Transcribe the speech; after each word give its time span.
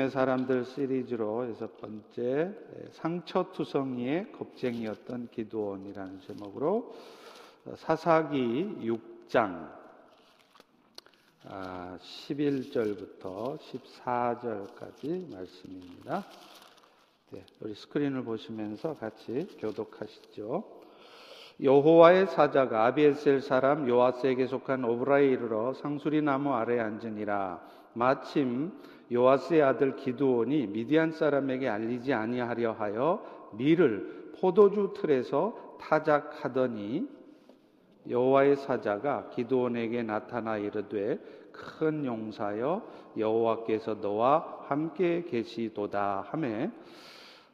믿음의 0.00 0.10
사람들 0.10 0.64
시리즈로 0.64 1.50
여섯 1.50 1.76
번째 1.76 2.54
상처투성이의 2.92 4.32
겁쟁이였던 4.32 5.28
기도원이라는 5.30 6.20
제목으로 6.20 6.94
사사기 7.76 8.78
6장 8.80 9.70
11절부터 11.44 13.58
14절까지 13.58 15.30
말씀입니다. 15.30 16.24
네, 17.30 17.44
우리 17.60 17.74
스크린을 17.74 18.24
보시면서 18.24 18.96
같이 18.96 19.46
교독하시죠. 19.58 20.64
여호와의 21.62 22.28
사자가 22.28 22.86
아비에셀 22.86 23.42
사람 23.42 23.86
요아스에게 23.86 24.46
속한 24.46 24.82
오브라에 24.82 25.26
이르러 25.26 25.74
상수리 25.74 26.22
나무 26.22 26.54
아래 26.54 26.80
앉으니라 26.80 27.60
마침 27.92 28.72
요아스의 29.12 29.62
아들 29.62 29.96
기드온이 29.96 30.68
미디안 30.68 31.10
사람에게 31.12 31.68
알리지 31.68 32.12
아니하려 32.12 32.72
하여 32.72 33.24
밀을 33.52 34.32
포도주 34.40 34.94
틀에서 34.96 35.76
타작하더니 35.80 37.06
여호와의 38.08 38.56
사자가 38.56 39.30
기드온에게 39.30 40.02
나타나 40.02 40.56
이르되 40.56 41.18
큰 41.52 42.04
용사여 42.04 42.82
여호와께서 43.18 43.94
너와 43.94 44.64
함께 44.68 45.24
계시도다 45.24 46.26
하매 46.28 46.70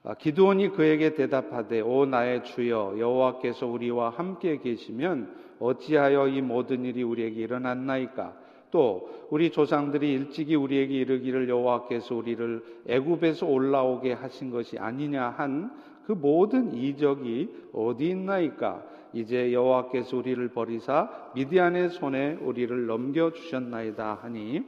아, 0.04 0.14
기드온이 0.14 0.68
그에게 0.68 1.14
대답하되 1.14 1.80
오 1.80 2.06
나의 2.06 2.44
주여 2.44 2.94
여호와께서 2.98 3.66
우리와 3.66 4.10
함께 4.10 4.58
계시면 4.58 5.56
어찌하여 5.58 6.28
이 6.28 6.42
모든 6.42 6.84
일이 6.84 7.02
우리에게 7.02 7.40
일어났나이까 7.40 8.45
또 8.76 9.08
우리 9.30 9.50
조상들이 9.50 10.12
일찍이 10.12 10.54
우리에게 10.54 10.92
이르기를 10.92 11.48
여호와께서 11.48 12.14
우리를 12.14 12.62
애굽에서 12.86 13.46
올라오게 13.46 14.12
하신 14.12 14.50
것이 14.50 14.78
아니냐 14.78 15.30
한 15.30 15.96
그 16.06 16.12
모든 16.12 16.72
이적이 16.72 17.52
어디 17.72 18.10
있나이까? 18.10 18.84
이제 19.12 19.52
여호와께서 19.52 20.16
우리를 20.18 20.48
버리사 20.48 21.30
미디안의 21.34 21.90
손에 21.90 22.34
우리를 22.34 22.86
넘겨 22.86 23.32
주셨나이다 23.32 24.18
하니 24.22 24.62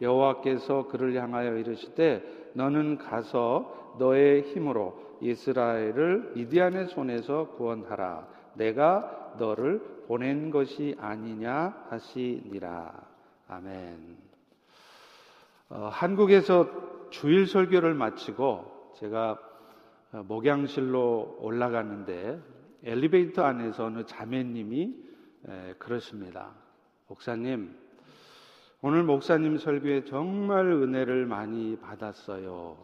여호와께서 0.00 0.86
그를 0.86 1.14
향하여 1.14 1.56
이르시되 1.56 2.22
너는 2.54 2.98
가서 2.98 3.96
너의 3.98 4.42
힘으로 4.42 4.94
이스라엘을 5.20 6.32
미디안의 6.36 6.86
손에서 6.86 7.48
구원하라 7.56 8.28
내가 8.54 9.34
너를 9.38 9.80
보낸 10.06 10.50
것이 10.50 10.94
아니냐 10.98 11.86
하시니라 11.88 12.92
아멘. 13.48 14.16
어, 15.68 15.88
한국에서 15.90 17.08
주일 17.10 17.46
설교를 17.46 17.94
마치고 17.94 18.92
제가 18.96 19.38
어, 20.12 20.22
목양실로 20.26 21.38
올라가는데 21.40 22.40
엘리베이터 22.84 23.42
안에서 23.44 23.84
어느 23.84 24.04
자매님이 24.04 24.94
에, 25.48 25.74
그러십니다. 25.78 26.50
목사님, 27.08 27.74
오늘 28.80 29.02
목사님 29.04 29.58
설교에 29.58 30.04
정말 30.04 30.66
은혜를 30.66 31.26
많이 31.26 31.78
받았어요. 31.78 32.76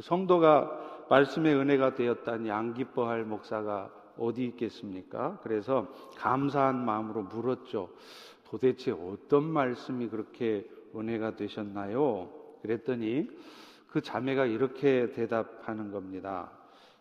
성도가 0.00 1.06
말씀의 1.10 1.54
은혜가 1.54 1.94
되었다니 1.94 2.50
안 2.50 2.74
기뻐할 2.74 3.24
목사가 3.24 3.90
어디 4.18 4.44
있겠습니까? 4.46 5.38
그래서 5.42 5.88
감사한 6.16 6.84
마음으로 6.84 7.22
물었죠. 7.22 7.90
도대체 8.44 8.92
어떤 8.92 9.44
말씀이 9.44 10.08
그렇게 10.08 10.68
은혜가 10.94 11.36
되셨나요? 11.36 12.30
그랬더니 12.62 13.28
그 13.88 14.00
자매가 14.00 14.46
이렇게 14.46 15.10
대답하는 15.12 15.90
겁니다. 15.90 16.50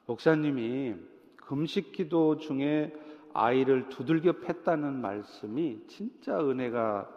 목사님이 0.06 0.96
금식 1.38 1.92
기도 1.92 2.38
중에 2.38 2.94
아이를 3.34 3.90
두들겨 3.90 4.34
팼다는 4.42 5.02
말씀이 5.02 5.86
진짜 5.88 6.40
은혜가 6.40 7.10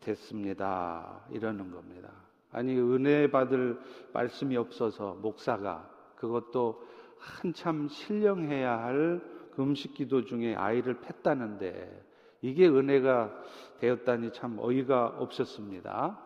됐습니다. 0.00 1.20
이러는 1.30 1.70
겁니다. 1.70 2.10
아니, 2.52 2.78
은혜 2.78 3.30
받을 3.30 3.78
말씀이 4.12 4.56
없어서 4.56 5.14
목사가 5.14 5.88
그것도 6.16 6.82
한참 7.18 7.88
신령해야 7.88 8.78
할 8.78 9.20
금식 9.56 9.94
기도 9.94 10.24
중에 10.24 10.54
아이를 10.54 11.00
팼다는데 11.00 12.02
이게 12.42 12.68
은혜가 12.68 13.32
되었다니 13.80 14.32
참 14.32 14.58
어이가 14.58 15.16
없었습니다. 15.18 16.18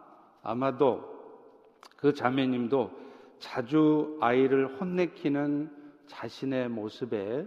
아마도 0.43 1.19
그 1.97 2.13
자매님도 2.13 2.91
자주 3.39 4.19
아이를 4.21 4.81
혼내키는 4.81 5.71
자신의 6.07 6.71
모습에 6.71 7.47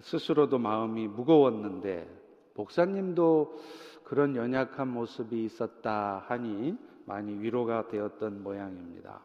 스스로도 0.00 0.58
마음이 0.58 1.08
무거웠는데 1.08 2.08
목사님도 2.54 3.58
그런 4.04 4.36
연약한 4.36 4.88
모습이 4.88 5.44
있었다 5.44 6.24
하니 6.28 6.76
많이 7.06 7.38
위로가 7.38 7.88
되었던 7.88 8.42
모양입니다. 8.42 9.20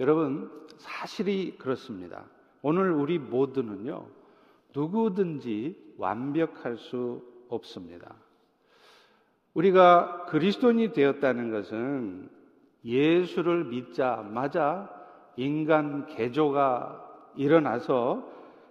여러분, 0.00 0.50
사실이 0.78 1.58
그렇습니다. 1.58 2.24
오늘 2.62 2.90
우리 2.90 3.18
모두는요, 3.18 4.06
누구든지 4.74 5.94
완벽할 5.98 6.76
수 6.76 7.22
없습니다. 7.48 8.14
우리가 9.54 10.24
그리스도인이 10.26 10.92
되었다는 10.92 11.50
것은 11.50 12.28
예수를 12.84 13.64
믿자마자 13.64 14.90
인간 15.36 16.06
개조가 16.06 17.32
일어나서 17.36 18.28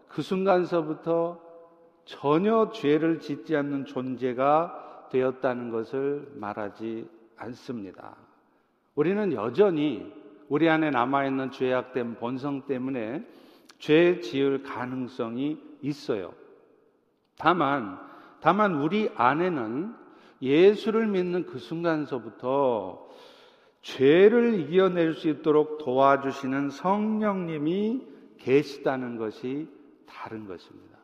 그 0.10 0.22
순간서부터 0.22 1.42
전혀 2.06 2.70
죄를 2.72 3.20
짓지 3.20 3.56
않는 3.56 3.86
존재가 3.86 5.08
되었다는 5.10 5.72
것을 5.72 6.32
말하지 6.36 7.10
않습니다. 7.38 8.16
우리는 8.96 9.34
여전히 9.34 10.12
우리 10.50 10.70
안에 10.70 10.92
남아있는 10.92 11.52
죄악된 11.52 12.16
본성 12.16 12.68
때문에 12.68 13.26
죄 13.80 14.20
지을 14.20 14.64
가능성이 14.64 15.60
있어요. 15.84 16.34
다만, 17.38 18.00
다만 18.40 18.82
우리 18.82 19.10
안에는 19.16 19.96
예수를 20.42 21.08
믿는 21.08 21.46
그 21.46 21.60
순간서부터 21.60 23.08
죄를 23.82 24.60
이겨낼 24.60 25.14
수 25.14 25.30
있도록 25.30 25.78
도와주시는 25.78 26.70
성령님이 26.70 28.02
계시다는 28.40 29.18
것이 29.18 29.68
다른 30.06 30.48
것입니다. 30.48 30.98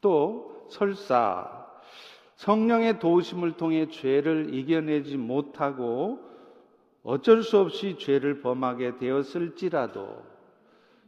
또 0.00 0.66
설사 0.70 1.66
성령의 2.36 2.98
도우심을 2.98 3.52
통해 3.52 3.88
죄를 3.88 4.52
이겨내지 4.54 5.16
못하고 5.16 6.20
어쩔 7.02 7.42
수 7.42 7.58
없이 7.58 7.96
죄를 7.98 8.40
범하게 8.40 8.98
되었을지라도 8.98 10.35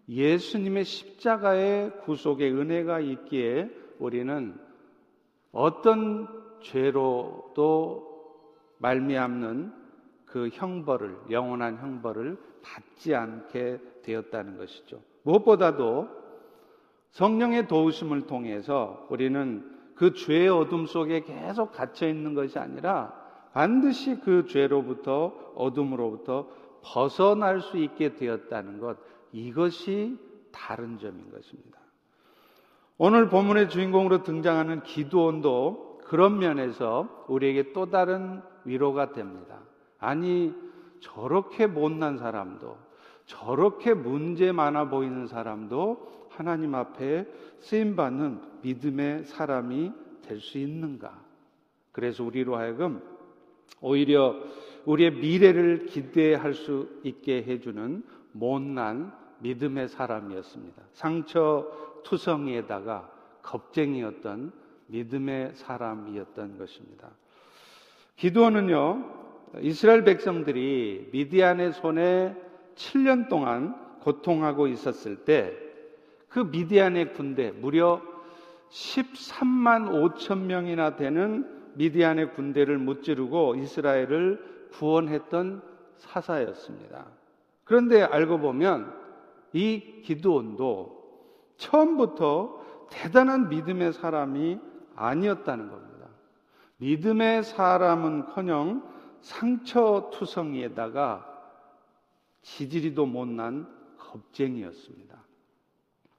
예수님의 0.09 0.85
십자가의 0.85 2.01
구속의 2.01 2.53
은혜가 2.53 3.01
있기에 3.01 3.71
우리는 3.99 4.59
어떤 5.53 6.27
죄로도 6.63 8.09
말미암는 8.79 9.73
그 10.25 10.49
형벌을 10.53 11.17
영원한 11.31 11.79
형벌을 11.79 12.39
받지 12.63 13.15
않게 13.15 13.81
되었다는 14.03 14.57
것이죠. 14.57 15.01
무엇보다도 15.23 16.09
성령의 17.11 17.69
도우심을 17.69 18.27
통해서 18.27 19.07
우리는 19.11 19.77
그 19.95 20.13
죄의 20.13 20.49
어둠 20.49 20.87
속에 20.87 21.23
계속 21.23 21.73
갇혀 21.73 22.09
있는 22.09 22.35
것이 22.35 22.59
아니라 22.59 23.13
반드시 23.53 24.21
그 24.21 24.47
죄로부터 24.47 25.53
어둠으로부터 25.55 26.49
벗어날 26.83 27.61
수 27.61 27.79
있게 27.79 28.15
되었다는 28.15 28.79
것 28.79 28.97
이것이 29.33 30.19
다른 30.53 30.99
점인 30.99 31.31
것입니다. 31.31 31.79
오늘 32.97 33.29
본문의 33.29 33.69
주인공으로 33.69 34.23
등장하는 34.23 34.83
기도원도 34.83 36.01
그런 36.05 36.39
면에서 36.39 37.25
우리에게 37.29 37.73
또 37.73 37.91
다른 37.91 38.41
위로가 38.65 39.13
됩니다. 39.13 39.61
아니 39.99 40.55
저렇게 41.01 41.67
못난 41.67 42.19
사람도 42.19 42.77
저렇게 43.27 43.95
문제 43.95 44.53
많아 44.53 44.89
보이는 44.89 45.27
사람도 45.27 46.29
하나님 46.31 46.75
앞에 46.75 47.27
쓰임 47.61 47.95
받는 47.95 48.41
믿음의 48.63 49.25
사람이 49.25 49.93
될 50.23 50.41
수 50.41 50.59
있는가? 50.59 51.19
그래서 51.93 52.23
우리로 52.25 52.57
하여금 52.57 53.03
오히려 53.81 54.37
우리의 54.85 55.13
미래를 55.13 55.87
기대할 55.87 56.55
수 56.55 56.89
있게 57.03 57.43
해주는 57.43 58.03
못난 58.39 59.13
믿음의 59.41 59.89
사람이었습니다. 59.89 60.83
상처 60.93 61.67
투성이에다가 62.05 63.11
겁쟁이였던 63.43 64.53
믿음의 64.87 65.53
사람이었던 65.55 66.59
것입니다. 66.59 67.11
기도는요, 68.17 69.05
이스라엘 69.61 70.05
백성들이 70.05 71.11
미디안의 71.13 71.73
손에 71.73 72.37
7년 72.75 73.29
동안 73.29 73.75
고통하고 74.01 74.67
있었을 74.67 75.25
때 75.25 75.69
그 76.29 76.41
미디안의 76.41 77.15
군대 77.15 77.51
무려 77.51 78.03
13만 78.71 80.17
5천 80.17 80.41
명이나 80.41 80.97
되는 80.97 81.73
미디안의 81.75 82.35
군대를 82.35 82.79
무찌르고 82.79 83.57
이스라엘을 83.57 84.69
구원했던 84.73 85.63
사사였습니다. 85.97 87.07
그런데 87.69 88.03
알고 88.03 88.39
보면 88.39 88.93
이 89.53 90.01
기드온도 90.03 90.99
처음부터 91.59 92.89
대단한 92.91 93.51
믿음의 93.51 93.93
사람이 93.93 94.59
아니었다는 94.97 95.69
겁니다. 95.69 96.09
믿음의 96.79 97.45
사람은커녕 97.45 98.83
상처투성이에다가 99.21 101.27
지지리도 102.41 103.05
못난 103.05 103.69
겁쟁이였습니다. 103.99 105.19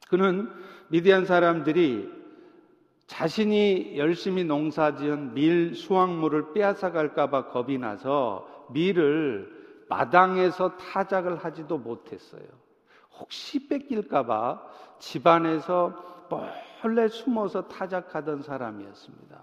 그는 0.07 0.51
미디안 0.89 1.25
사람들이 1.25 2.07
자신이 3.07 3.97
열심히 3.97 4.43
농사지은 4.43 5.33
밀 5.33 5.73
수확물을 5.73 6.53
빼앗아갈까봐 6.53 7.47
겁이 7.47 7.79
나서 7.79 8.67
밀을 8.71 9.58
마당에서 9.89 10.77
타작을 10.77 11.37
하지도 11.43 11.77
못했어요. 11.77 12.43
혹시 13.19 13.67
뺏길까봐 13.67 14.61
집안에서 14.99 16.27
몰래 16.81 17.07
숨어서 17.07 17.67
타작하던 17.67 18.43
사람이었습니다. 18.43 19.41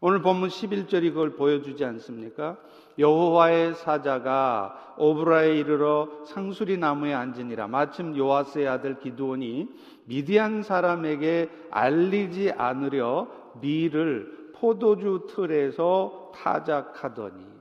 오늘 0.00 0.20
본문 0.20 0.50
11절이 0.50 1.10
그걸 1.10 1.36
보여주지 1.36 1.84
않습니까? 1.84 2.58
여호와의 2.98 3.74
사자가 3.74 4.94
오브라에 4.98 5.56
이르러 5.56 6.08
상수리 6.26 6.76
나무에 6.76 7.14
앉으니라. 7.14 7.68
마침 7.68 8.14
요아스의 8.16 8.68
아들 8.68 8.98
기드온이 8.98 9.68
미디안 10.04 10.62
사람에게 10.62 11.50
알리지 11.70 12.52
않으려 12.52 13.28
밀을 13.60 14.52
포도주 14.54 15.26
틀에서 15.30 16.32
타작하더니 16.34 17.55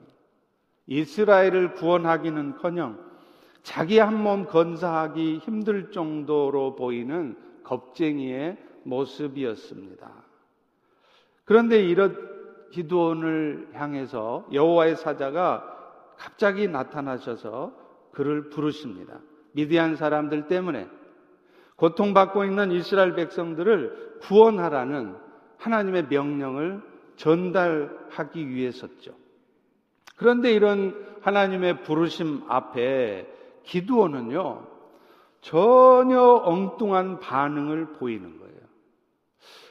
이스라엘을 0.88 1.74
구원하기는커녕 1.74 3.04
자기 3.64 3.98
한 3.98 4.16
몸 4.22 4.46
건사하기 4.46 5.40
힘들 5.40 5.92
정도로 5.92 6.76
보이는 6.76 7.36
겁쟁이의 7.64 8.58
모습이었습니다. 8.84 10.12
그런데 11.46 11.84
이런 11.84 12.16
기도원을 12.72 13.70
향해서 13.74 14.48
여호와의 14.54 14.96
사자가 14.98 15.72
갑자기 16.18 16.68
나타나셔서 16.68 17.74
그를 18.12 18.50
부르십니다. 18.50 19.20
미디안 19.54 19.96
사람들 19.96 20.48
때문에 20.48 20.88
고통받고 21.76 22.46
있는 22.46 22.72
이스라엘 22.72 23.16
백성들을 23.16 24.20
구원하라는 24.22 25.16
하나님의 25.58 26.08
명령을 26.10 26.82
전달하기 27.16 28.50
위해서죠. 28.50 29.14
그런데 30.16 30.54
이런 30.54 30.96
하나님의 31.22 31.82
부르심 31.82 32.44
앞에 32.48 33.28
기도원은요, 33.64 34.68
전혀 35.42 36.22
엉뚱한 36.22 37.20
반응을 37.20 37.94
보이는 37.94 38.40
거예요. 38.40 38.56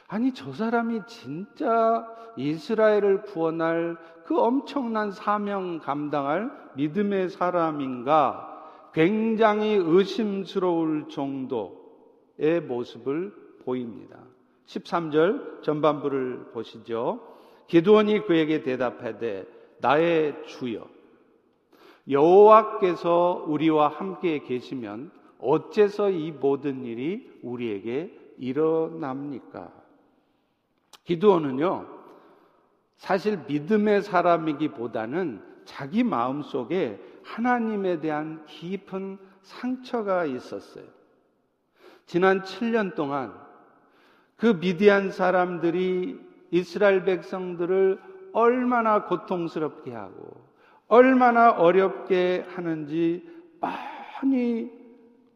아니, 0.07 0.33
저 0.33 0.51
사람이 0.51 1.01
진짜 1.07 2.07
이스라엘을 2.37 3.23
구원할 3.23 3.97
그 4.25 4.39
엄청난 4.39 5.11
사명 5.11 5.79
감당할 5.79 6.51
믿음의 6.75 7.29
사람인가 7.29 8.51
굉장히 8.93 9.75
의심스러울 9.75 11.09
정도의 11.09 12.61
모습을 12.67 13.33
보입니다. 13.63 14.19
13절 14.67 15.63
전반부를 15.63 16.51
보시죠. 16.53 17.19
기도원이 17.67 18.25
그에게 18.25 18.61
대답하되 18.61 19.45
나의 19.85 20.33
주여 20.47 20.87
여호와께서 22.09 23.45
우리와 23.47 23.87
함께 23.87 24.39
계시면 24.39 25.11
어째서 25.37 26.09
이 26.09 26.31
모든 26.31 26.85
일이 26.85 27.31
우리에게 27.43 28.11
일어납니까? 28.39 29.71
기도원은요, 31.03 31.87
사실 32.97 33.37
믿음의 33.47 34.01
사람이기보다는 34.01 35.43
자기 35.65 36.03
마음 36.03 36.41
속에 36.41 36.99
하나님에 37.23 37.99
대한 37.99 38.43
깊은 38.47 39.19
상처가 39.43 40.25
있었어요. 40.25 40.85
지난 42.07 42.41
7년 42.41 42.95
동안 42.95 43.35
그 44.35 44.59
미디안 44.59 45.11
사람들이 45.11 46.19
이스라엘 46.49 47.03
백성들을 47.03 48.14
얼마나 48.35 49.05
고통스럽게 49.05 49.93
하고 49.93 50.43
얼마나 50.89 51.51
어렵게 51.51 52.45
하는지 52.49 53.25
많이 53.61 54.69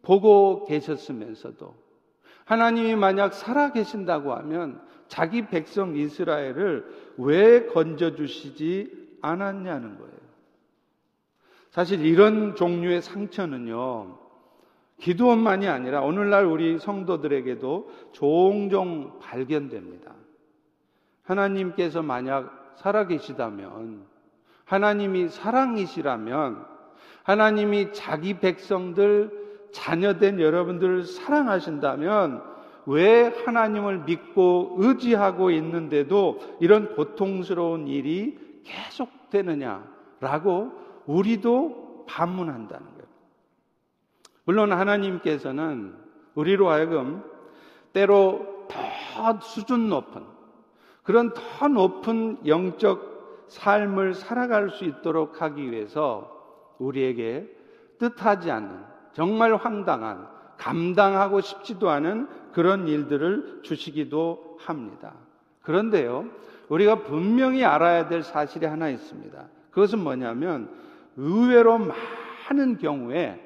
보고 0.02 0.66
계셨으면서도 0.66 1.74
하나님이 2.44 2.98
만약 2.98 3.34
살아 3.34 3.72
계신다고 3.72 4.34
하면 4.34 4.82
자기 5.08 5.48
백성 5.48 5.96
이스라엘을 5.96 7.14
왜 7.18 7.68
건져주시지 7.68 9.18
않았냐는 9.22 9.98
거예요. 9.98 10.20
사실 11.70 12.06
이런 12.06 12.56
종류의 12.56 13.02
상처는요, 13.02 14.18
기도원만이 14.98 15.70
아니라 15.70 16.02
오늘날 16.02 16.46
우리 16.46 16.78
성도들에게도 16.80 17.92
종종 18.12 19.20
발견됩니다. 19.20 20.16
하나님께서 21.24 22.02
만약 22.02 22.59
살아계시다면, 22.80 24.06
하나님이 24.66 25.30
사랑이시라면, 25.30 26.66
하나님이 27.24 27.94
자기 27.94 28.40
백성들, 28.40 29.70
자녀된 29.72 30.40
여러분들을 30.40 31.04
사랑하신다면, 31.04 32.44
왜 32.86 33.28
하나님을 33.46 34.00
믿고 34.00 34.76
의지하고 34.78 35.52
있는데도 35.52 36.40
이런 36.60 36.96
고통스러운 36.96 37.88
일이 37.88 38.38
계속되느냐라고 38.64 40.72
우리도 41.06 42.06
반문한다는 42.08 42.88
거예요. 42.88 43.04
물론 44.46 44.72
하나님께서는 44.72 45.94
우리로 46.34 46.70
하여금 46.70 47.24
때로 47.94 48.66
더 48.68 49.40
수준 49.42 49.90
높은 49.90 50.24
그런 51.04 51.34
더 51.34 51.68
높은 51.68 52.38
영적 52.46 53.46
삶을 53.48 54.14
살아갈 54.14 54.70
수 54.70 54.86
있도록 54.86 55.42
하기 55.42 55.72
위해서 55.72 56.76
우리에게 56.78 57.48
뜻하지 57.98 58.52
않는 58.52 58.84
정말 59.14 59.56
황당한 59.56 60.28
감당하고 60.58 61.42
싶지도 61.42 61.90
않은 61.90 62.28
그런 62.52 62.88
일들을 62.88 63.62
주시기도 63.64 64.58
합니다. 64.60 65.14
그런데요, 65.62 66.26
우리가 66.68 67.04
분명히 67.04 67.64
알아야 67.64 68.08
될 68.08 68.24
사실이 68.24 68.66
하나 68.66 68.90
있습니다. 68.90 69.48
그것은 69.72 70.00
뭐냐면 70.00 70.70
의외로 71.16 71.80
많은 71.80 72.78
경우에 72.78 73.46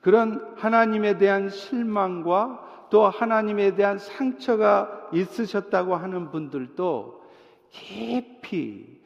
그런 0.00 0.54
하나님에 0.56 1.18
대한 1.18 1.50
실망과 1.50 2.69
또 2.90 3.08
하나님에 3.08 3.74
대한 3.76 3.98
상처가 3.98 5.08
있으셨다고 5.12 5.94
하는 5.94 6.30
분들도 6.30 7.22
깊이, 7.70 9.00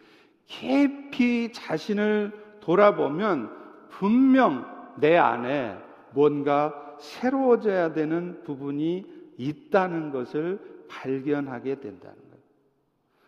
깊이 0.47 1.53
자신을 1.53 2.33
돌아보면 2.61 3.51
분명 3.91 4.67
내 4.97 5.17
안에 5.17 5.79
뭔가 6.13 6.97
새로워져야 6.99 7.93
되는 7.93 8.43
부분이 8.45 9.07
있다는 9.37 10.13
것을 10.13 10.59
발견하게 10.89 11.81
된다는 11.81 12.17
거예요. 12.17 12.43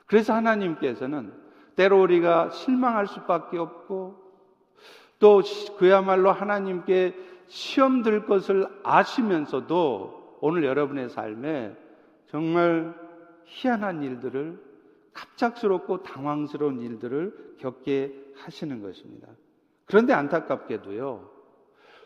그래서 0.07 0.33
하나님께서는 0.35 1.33
때로 1.75 2.01
우리가 2.01 2.51
실망할 2.51 3.07
수밖에 3.07 3.59
없고 3.59 4.25
또 5.19 5.43
그야말로 5.79 6.31
하나님께 6.33 7.15
시험 7.49 8.03
들 8.03 8.27
것을 8.27 8.67
아시면서도 8.83 10.25
오늘 10.47 10.62
여러분의 10.62 11.09
삶에 11.09 11.76
정말 12.29 12.95
희한한 13.47 14.05
일들을 14.05 14.62
갑작스럽고 15.12 16.05
당황스러운 16.05 16.81
일들을 16.83 17.57
겪게 17.59 18.15
하시는 18.37 18.81
것입니다. 18.81 19.26
그런데 19.87 20.12
안타깝게도요, 20.12 21.29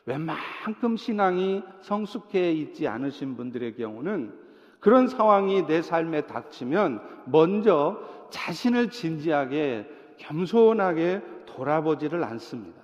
웬만큼 0.07 0.97
신앙이 0.97 1.63
성숙해 1.83 2.53
있지 2.53 2.89
않으신 2.89 3.37
분들의 3.37 3.77
경우는 3.77 4.33
그런 4.81 5.07
상황이 5.07 5.67
내 5.67 5.83
삶에 5.83 6.23
닥치면 6.23 7.27
먼저 7.27 8.01
자신을 8.31 8.89
진지하게 8.89 9.87
겸손하게 10.17 11.21
돌아보지를 11.45 12.25
않습니다. 12.25 12.81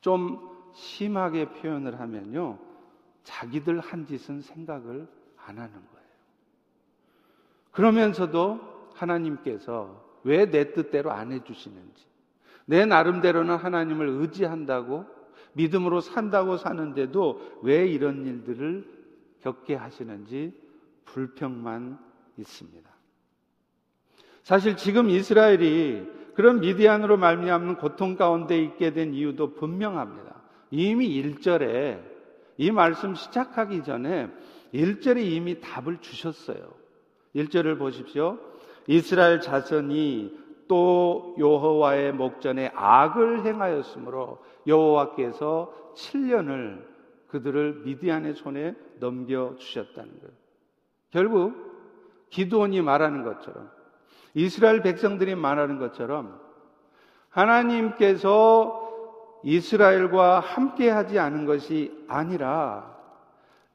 좀 0.00 0.40
심하게 0.74 1.50
표현을 1.50 2.00
하면요. 2.00 2.65
자기들 3.26 3.80
한 3.80 4.06
짓은 4.06 4.40
생각을 4.40 5.06
안 5.36 5.58
하는 5.58 5.72
거예요. 5.72 6.06
그러면서도 7.72 8.90
하나님께서 8.94 10.04
왜 10.22 10.46
내 10.50 10.72
뜻대로 10.72 11.10
안 11.10 11.32
해주시는지, 11.32 12.06
내 12.64 12.86
나름대로는 12.86 13.56
하나님을 13.56 14.08
의지한다고 14.08 15.04
믿음으로 15.52 16.00
산다고 16.00 16.56
사는데도 16.56 17.60
왜 17.62 17.86
이런 17.86 18.24
일들을 18.24 18.84
겪게 19.40 19.74
하시는지 19.74 20.52
불평만 21.04 21.98
있습니다. 22.36 22.90
사실 24.42 24.76
지금 24.76 25.10
이스라엘이 25.10 26.08
그런 26.34 26.60
미디안으로 26.60 27.16
말미암는 27.16 27.76
고통 27.76 28.16
가운데 28.16 28.60
있게 28.60 28.92
된 28.92 29.14
이유도 29.14 29.54
분명합니다. 29.54 30.42
이미 30.70 31.08
1절에 31.08 32.15
이 32.58 32.70
말씀 32.70 33.14
시작하기 33.14 33.84
전에 33.84 34.30
1절에 34.72 35.24
이미 35.24 35.60
답을 35.60 35.98
주셨어요. 36.00 36.72
1절을 37.34 37.78
보십시오. 37.78 38.38
이스라엘 38.86 39.40
자손이 39.40 40.46
또 40.68 41.34
여호와의 41.38 42.12
목전에 42.12 42.72
악을 42.74 43.44
행하였으므로 43.44 44.42
여호와께서 44.66 45.72
7년을 45.94 46.84
그들을 47.28 47.82
미디안의 47.84 48.34
손에 48.34 48.74
넘겨 48.98 49.54
주셨다는 49.56 50.20
거예요. 50.20 50.34
결국 51.10 51.54
기도원이 52.30 52.80
말하는 52.82 53.22
것처럼 53.22 53.70
이스라엘 54.34 54.82
백성들이 54.82 55.34
말하는 55.34 55.78
것처럼 55.78 56.40
하나님께서 57.30 58.85
이스라엘과 59.46 60.40
함께 60.40 60.90
하지 60.90 61.20
않은 61.20 61.46
것이 61.46 62.04
아니라 62.08 62.92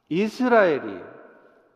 이스라엘이 0.09 0.99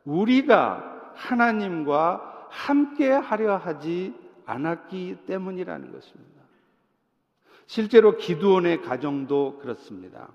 우리가 0.03 1.13
하나님과 1.15 2.47
함께 2.49 3.09
하려 3.09 3.55
하지 3.55 4.13
않았기 4.45 5.19
때문이라는 5.25 5.93
것입니다. 5.93 6.41
실제로 7.67 8.17
기두원의 8.17 8.81
가정도 8.81 9.59
그렇습니다. 9.61 10.27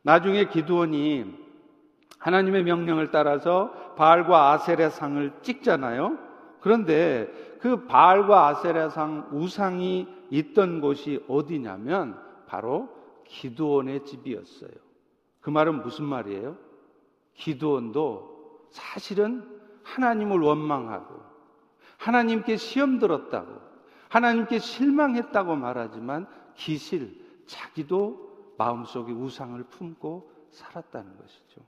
나중에 0.00 0.48
기두원이 0.48 1.26
하나님의 2.18 2.64
명령을 2.64 3.10
따라서 3.10 3.72
바알과 3.96 4.52
아셀의 4.52 4.90
상을 4.90 5.32
찍잖아요. 5.42 6.16
그런데 6.60 7.30
그 7.60 7.84
바알과 7.84 8.46
아셀의 8.48 8.90
상 8.90 9.28
우상이 9.32 10.08
있던 10.30 10.80
곳이 10.80 11.22
어디냐면 11.28 12.24
바로 12.46 12.88
기두원의 13.24 14.04
집이었어요. 14.04 14.70
그 15.40 15.50
말은 15.50 15.82
무슨 15.82 16.04
말이에요? 16.04 16.56
기두원도 17.34 18.68
사실은 18.70 19.48
하나님을 19.82 20.40
원망하고 20.40 21.14
하나님께 21.98 22.56
시험 22.56 22.98
들었다고 22.98 23.66
하나님께 24.08 24.58
실망했다고 24.58 25.56
말하지만 25.56 26.26
기실 26.54 27.24
자기도 27.46 28.54
마음속에 28.58 29.12
우상을 29.12 29.62
품고 29.64 30.30
살았다는 30.50 31.18
것이죠. 31.18 31.60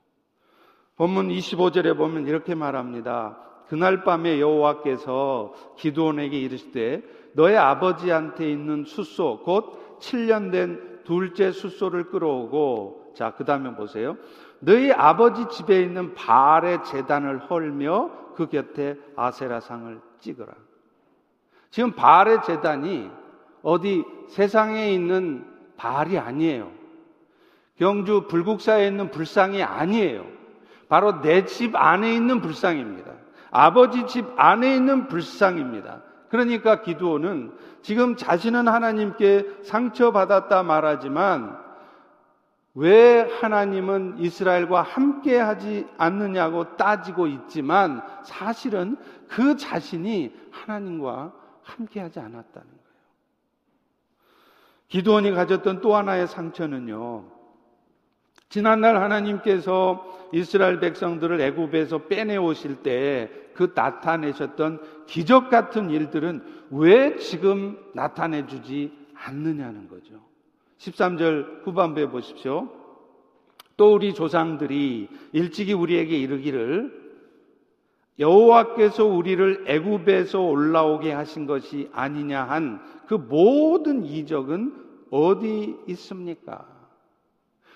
본문 0.95 1.29
25절에 1.29 1.95
보면 1.97 2.27
이렇게 2.27 2.55
말합니다. 2.55 3.37
그날 3.67 4.03
밤에 4.03 4.39
여호와께서 4.39 5.53
기도원에게 5.77 6.39
이르시되 6.39 7.03
너의 7.33 7.57
아버지한테 7.57 8.51
있는 8.51 8.83
숫소 8.83 9.41
곧 9.43 9.88
7년 9.99 10.51
된 10.51 10.99
둘째 11.03 11.51
숫소를 11.51 12.09
끌어오고 12.09 13.13
자 13.15 13.31
그다음에 13.31 13.75
보세요. 13.75 14.17
너희 14.59 14.91
아버지 14.91 15.47
집에 15.47 15.81
있는 15.81 16.13
바알의 16.13 16.83
재단을 16.83 17.39
헐며 17.49 18.11
그 18.35 18.47
곁에 18.47 18.97
아세라상을 19.15 19.99
찍어라. 20.19 20.53
지금 21.71 21.91
바알의 21.91 22.43
재단이 22.43 23.09
어디 23.61 24.03
세상에 24.29 24.91
있는 24.91 25.45
바알이 25.77 26.17
아니에요. 26.17 26.71
경주 27.77 28.27
불국사에 28.27 28.87
있는 28.87 29.09
불상이 29.11 29.63
아니에요. 29.63 30.25
바로 30.89 31.21
내 31.21 31.45
집 31.45 31.75
안에 31.75 32.13
있는 32.13 32.41
불상입니다. 32.41 33.11
아버지 33.51 34.05
집 34.07 34.25
안에 34.37 34.75
있는 34.75 35.07
불상입니다. 35.07 36.01
그러니까 36.29 36.81
기도는 36.81 37.51
지금 37.81 38.15
자신은 38.15 38.67
하나님께 38.67 39.63
상처받았다 39.63 40.63
말하지만 40.63 41.57
왜 42.75 43.21
하나님은 43.21 44.19
이스라엘과 44.19 44.81
함께 44.83 45.37
하지 45.37 45.87
않느냐고 45.97 46.77
따지고 46.77 47.27
있지만 47.27 48.01
사실은 48.23 48.95
그 49.27 49.57
자신이 49.57 50.33
하나님과 50.51 51.33
함께 51.63 51.99
하지 51.99 52.19
않았다는 52.19 52.51
거예요. 52.51 52.79
기도원이 54.87 55.31
가졌던 55.31 55.81
또 55.81 55.95
하나의 55.95 56.27
상처는요. 56.27 57.25
지난날 58.49 58.97
하나님께서 59.01 60.29
이스라엘 60.31 60.79
백성들을 60.79 61.39
애굽에서 61.41 62.07
빼내 62.07 62.37
오실 62.37 62.77
때 62.77 63.29
그 63.59 63.73
나타내셨던 63.75 65.05
기적 65.05 65.49
같은 65.49 65.89
일들은 65.89 66.41
왜 66.71 67.17
지금 67.17 67.77
나타내 67.93 68.47
주지 68.47 68.91
않느냐는 69.13 69.89
거죠. 69.89 70.15
13절 70.77 71.65
후반부에 71.65 72.09
보십시오. 72.09 72.69
또 73.75 73.93
우리 73.93 74.13
조상들이 74.13 75.09
일찍이 75.33 75.73
우리에게 75.73 76.17
이르기를 76.17 76.97
여호와께서 78.17 79.05
우리를 79.05 79.65
애굽에서 79.67 80.39
올라오게 80.41 81.11
하신 81.11 81.45
것이 81.45 81.89
아니냐 81.91 82.43
한 82.43 82.99
그 83.09 83.15
모든 83.15 84.05
이적은 84.05 84.71
어디 85.09 85.75
있습니까? 85.87 86.67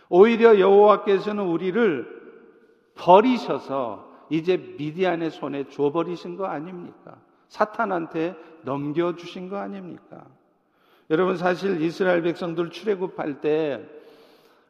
오히려 0.10 0.60
여호와께서는 0.60 1.44
우리를 1.44 2.06
버리셔서 2.94 4.13
이제 4.34 4.58
미디안의 4.58 5.30
손에 5.30 5.66
줘버리신 5.70 6.38
거 6.38 6.48
아닙니까? 6.48 7.18
사탄한테 7.50 8.36
넘겨주신 8.64 9.48
거 9.48 9.58
아닙니까? 9.58 10.26
여러분 11.12 11.38
사실 11.38 11.80
이스라엘 11.80 12.24
백성들 12.24 12.72
출애굽할 12.72 13.42
때 13.42 13.88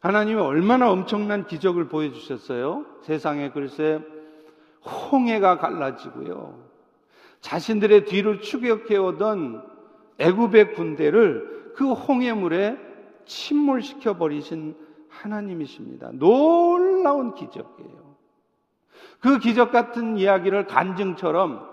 하나님이 0.02 0.42
얼마나 0.42 0.92
엄청난 0.92 1.48
기적을 1.48 1.88
보여주셨어요? 1.88 2.86
세상에 3.04 3.52
글쎄 3.52 4.02
홍해가 4.86 5.60
갈라지고요. 5.60 6.62
자신들의 7.40 8.04
뒤를 8.04 8.42
추격해 8.42 8.98
오던 8.98 9.64
애굽의 10.18 10.74
군대를 10.74 11.72
그 11.74 11.94
홍해물에 11.94 12.78
침몰시켜 13.24 14.18
버리신 14.18 14.76
하나님이십니다. 15.08 16.12
놀라운 16.16 17.34
기적이에요. 17.34 18.03
그 19.24 19.40
기적 19.40 19.72
같은 19.72 20.18
이야기를 20.18 20.68
간증처럼 20.68 21.68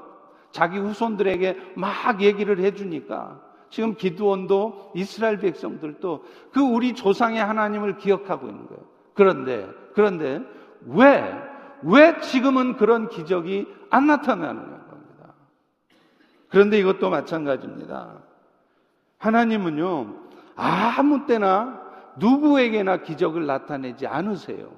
자기 0.50 0.78
후손들에게 0.78 1.74
막 1.76 2.22
얘기를 2.22 2.58
해주니까 2.58 3.40
지금 3.68 3.94
기드원도 3.94 4.92
이스라엘 4.94 5.38
백성들도 5.38 6.24
그 6.52 6.60
우리 6.60 6.94
조상의 6.94 7.44
하나님을 7.44 7.98
기억하고 7.98 8.48
있는 8.48 8.66
거예요. 8.66 8.82
그런데 9.12 9.68
그런데 9.92 10.40
왜 10.86 11.50
왜 11.82 12.18
지금은 12.20 12.76
그런 12.76 13.08
기적이 13.08 13.66
안 13.90 14.06
나타나는 14.06 14.62
겁니다. 14.62 15.34
그런데 16.48 16.78
이것도 16.78 17.10
마찬가지입니다. 17.10 18.18
하나님은요 19.18 20.14
아무 20.56 21.26
때나 21.26 21.80
누구에게나 22.16 22.98
기적을 22.98 23.46
나타내지 23.46 24.06
않으세요. 24.06 24.72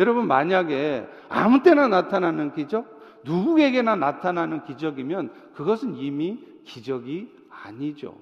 여러분 0.00 0.26
만약에 0.26 1.06
아무 1.28 1.62
때나 1.62 1.86
나타나는 1.86 2.54
기적, 2.54 2.86
누구에게나 3.24 3.96
나타나는 3.96 4.64
기적이면 4.64 5.30
그것은 5.54 5.94
이미 5.96 6.42
기적이 6.64 7.30
아니죠. 7.50 8.16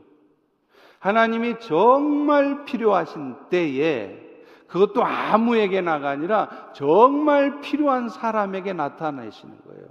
하나님이 0.98 1.60
정말 1.60 2.64
필요하신 2.64 3.36
때에 3.48 4.18
그것도 4.66 5.04
아무에게나가 5.04 6.10
아니라 6.10 6.72
정말 6.74 7.60
필요한 7.60 8.08
사람에게 8.08 8.72
나타내시는 8.72 9.58
거예요. 9.64 9.86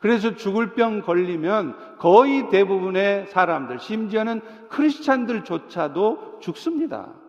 그래서 0.00 0.36
죽을 0.36 0.74
병 0.74 1.00
걸리면 1.00 1.96
거의 1.96 2.50
대부분의 2.50 3.28
사람들, 3.28 3.78
심지어는 3.78 4.42
크리스찬들조차도 4.68 6.40
죽습니다. 6.40 7.19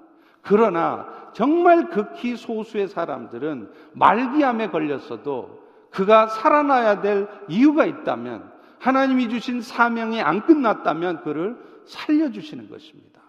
그러나 0.41 1.31
정말 1.33 1.89
극히 1.89 2.35
소수의 2.35 2.87
사람들은 2.87 3.71
말기암에 3.93 4.69
걸렸어도 4.69 5.61
그가 5.91 6.27
살아나야 6.27 7.01
될 7.01 7.27
이유가 7.47 7.85
있다면 7.85 8.51
하나님이 8.79 9.29
주신 9.29 9.61
사명이 9.61 10.21
안 10.21 10.45
끝났다면 10.45 11.21
그를 11.21 11.57
살려주시는 11.85 12.69
것입니다. 12.69 13.21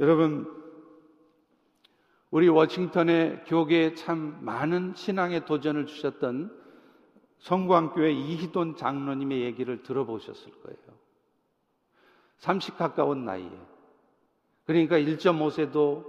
여러분, 0.00 0.50
우리 2.30 2.48
워싱턴의 2.48 3.44
교계에 3.46 3.94
참 3.94 4.38
많은 4.40 4.94
신앙의 4.94 5.44
도전을 5.46 5.86
주셨던 5.86 6.58
성광교회 7.38 8.12
이희돈 8.12 8.76
장로님의 8.76 9.42
얘기를 9.42 9.82
들어보셨을 9.82 10.52
거예요. 10.62 10.78
30 12.38 12.78
가까운 12.78 13.24
나이에. 13.24 13.50
그러니까 14.70 14.98
1.5세도 14.98 16.04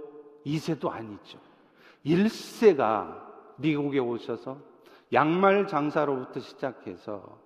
2세도 0.46 0.88
아니죠. 0.88 1.40
1세가 2.06 3.20
미국에 3.56 3.98
오셔서 3.98 4.56
양말 5.12 5.66
장사로부터 5.66 6.38
시작해서 6.38 7.40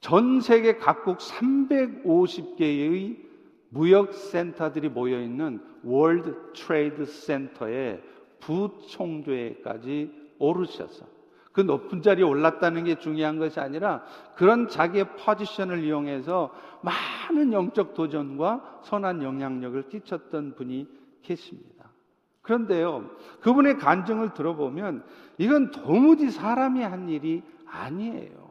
전 0.00 0.40
세계 0.40 0.78
각국 0.78 1.18
350개의 1.18 3.18
무역 3.68 4.14
센터들이 4.14 4.88
모여 4.88 5.20
있는 5.20 5.60
월드 5.84 6.34
트레이드 6.54 7.04
센터의 7.04 8.02
부총재까지 8.40 10.34
오르셔서 10.38 11.04
그 11.52 11.60
높은 11.60 12.02
자리에 12.02 12.24
올랐다는 12.24 12.84
게 12.84 12.98
중요한 12.98 13.38
것이 13.38 13.60
아니라 13.60 14.02
그런 14.34 14.68
자기의 14.68 15.16
포지션을 15.16 15.84
이용해서 15.84 16.50
많은 16.80 17.52
영적 17.52 17.94
도전과 17.94 18.80
선한 18.82 19.22
영향력을 19.22 19.88
끼쳤던 19.88 20.54
분이 20.56 20.88
계십니다. 21.22 21.90
그런데요, 22.40 23.08
그분의 23.40 23.78
간증을 23.78 24.34
들어보면 24.34 25.04
이건 25.38 25.70
도무지 25.70 26.30
사람이 26.30 26.82
한 26.82 27.08
일이 27.08 27.42
아니에요. 27.66 28.50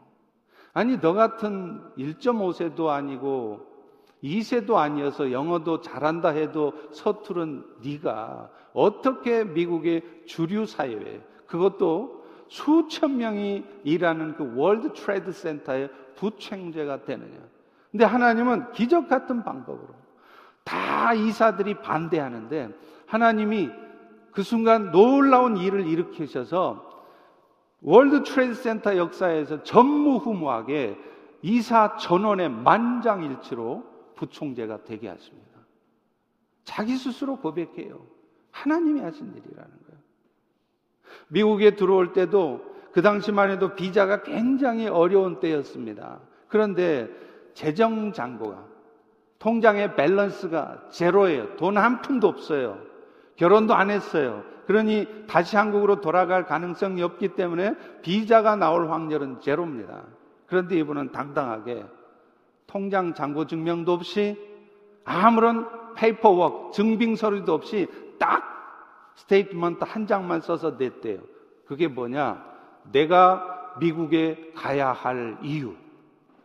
아니, 0.73 0.99
너 1.01 1.13
같은 1.13 1.81
1.5세도 1.97 2.87
아니고 2.87 3.71
2세도 4.23 4.75
아니어서 4.75 5.31
영어도 5.31 5.81
잘한다 5.81 6.29
해도 6.29 6.73
서투른 6.91 7.65
네가 7.83 8.49
어떻게 8.73 9.43
미국의 9.43 10.03
주류 10.25 10.65
사회에 10.65 11.21
그것도 11.47 12.20
수천 12.51 13.15
명이 13.15 13.63
일하는 13.85 14.35
그 14.35 14.53
월드 14.57 14.91
트레이드 14.91 15.31
센터의 15.31 15.89
부총재가 16.15 17.05
되느냐. 17.05 17.37
근데 17.89 18.03
하나님은 18.03 18.73
기적 18.73 19.07
같은 19.07 19.45
방법으로 19.45 19.95
다 20.65 21.13
이사들이 21.13 21.75
반대하는데 21.75 22.69
하나님이 23.05 23.69
그 24.31 24.43
순간 24.43 24.91
놀라운 24.91 25.55
일을 25.55 25.87
일으키셔서 25.87 26.89
월드 27.81 28.23
트레이드 28.23 28.55
센터 28.55 28.97
역사에서 28.97 29.63
전무후무하게 29.63 30.99
이사 31.43 31.95
전원의 31.95 32.49
만장일치로 32.49 33.85
부총재가 34.15 34.83
되게 34.83 35.07
하십니다. 35.07 35.51
자기 36.65 36.97
스스로 36.97 37.37
고백해요. 37.37 38.05
하나님이 38.51 38.99
하신 38.99 39.27
일이라는 39.27 39.55
거예요. 39.55 39.90
미국에 41.29 41.75
들어올 41.75 42.13
때도 42.13 42.61
그 42.91 43.01
당시만 43.01 43.51
해도 43.51 43.75
비자가 43.75 44.21
굉장히 44.23 44.87
어려운 44.87 45.39
때였습니다. 45.39 46.19
그런데 46.47 47.09
재정 47.53 48.11
잔고가 48.11 48.65
통장의 49.39 49.95
밸런스가 49.95 50.89
제로예요. 50.89 51.55
돈 51.55 51.77
한 51.77 52.01
푼도 52.01 52.27
없어요. 52.27 52.77
결혼도 53.37 53.73
안 53.73 53.89
했어요. 53.89 54.43
그러니 54.67 55.07
다시 55.27 55.55
한국으로 55.55 56.01
돌아갈 56.01 56.45
가능성이 56.45 57.01
없기 57.01 57.29
때문에 57.29 57.75
비자가 58.01 58.55
나올 58.55 58.89
확률은 58.89 59.39
제로입니다. 59.39 60.03
그런데 60.45 60.77
이분은 60.77 61.11
당당하게 61.11 61.85
통장 62.67 63.13
잔고 63.13 63.47
증명도 63.47 63.93
없이 63.93 64.37
아무런 65.03 65.67
paperwork, 65.95 66.71
증빙 66.73 67.15
서류도 67.15 67.53
없이 67.53 67.87
딱 68.19 68.50
statement 69.15 69.83
한 69.83 70.07
장만 70.07 70.41
써서 70.41 70.71
냈대요. 70.71 71.19
그게 71.65 71.87
뭐냐? 71.87 72.43
내가 72.91 73.77
미국에 73.79 74.51
가야 74.55 74.91
할 74.91 75.37
이유. 75.41 75.75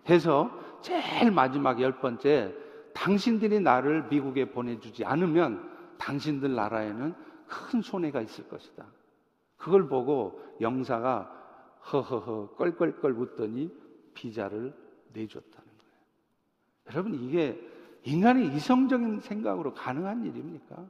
해서 0.09 0.51
제일 0.81 1.31
마지막 1.31 1.81
열 1.81 1.99
번째, 1.99 2.55
당신들이 2.95 3.61
나를 3.61 4.07
미국에 4.09 4.51
보내주지 4.51 5.05
않으면 5.05 5.71
당신들 5.99 6.55
나라에는 6.55 7.15
큰 7.47 7.83
손해가 7.83 8.21
있을 8.21 8.49
것이다. 8.49 8.85
그걸 9.57 9.89
보고 9.89 10.41
영사가 10.61 11.33
허허허 11.93 12.55
껄껄껄 12.57 13.13
웃더니 13.13 13.71
비자를 14.15 14.75
내줬다. 15.13 15.63
여러분, 16.91 17.15
이게 17.15 17.61
인간의 18.05 18.55
이성적인 18.55 19.21
생각으로 19.21 19.75
가능한 19.75 20.25
일입니까? 20.25 20.87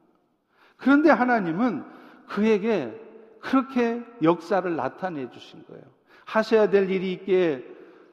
그런데 0.76 1.10
하나님은 1.10 1.84
그에게 2.28 2.92
그렇게 3.40 4.02
역사를 4.22 4.74
나타내 4.76 5.30
주신 5.30 5.64
거예요. 5.68 5.82
하셔야 6.24 6.68
될 6.68 6.90
일이 6.90 7.12
있기에 7.12 7.64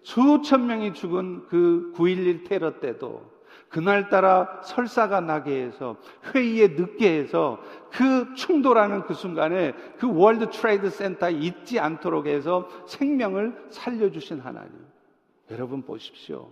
수천 0.04 0.68
명이 0.68 0.94
죽은 0.94 1.48
그 1.48 1.94
9.11 1.96 2.48
테러 2.48 2.80
때도 2.80 3.34
그날따라 3.70 4.62
설사가 4.64 5.20
나게 5.22 5.64
해서 5.64 5.98
회의에 6.34 6.68
늦게 6.70 7.20
해서 7.20 7.60
그 7.92 8.36
충돌하는 8.36 9.02
그 9.04 9.16
순간에 9.16 9.74
그 9.98 10.14
월드 10.14 10.50
트레이드 10.52 10.92
센터에 10.92 11.32
있지 11.32 11.80
않도록 11.80 12.28
해서 12.28 12.70
생명을 12.86 13.70
살려주신 13.70 14.42
하나님. 14.42 14.72
여러분 15.50 15.82
보십시오. 15.82 16.52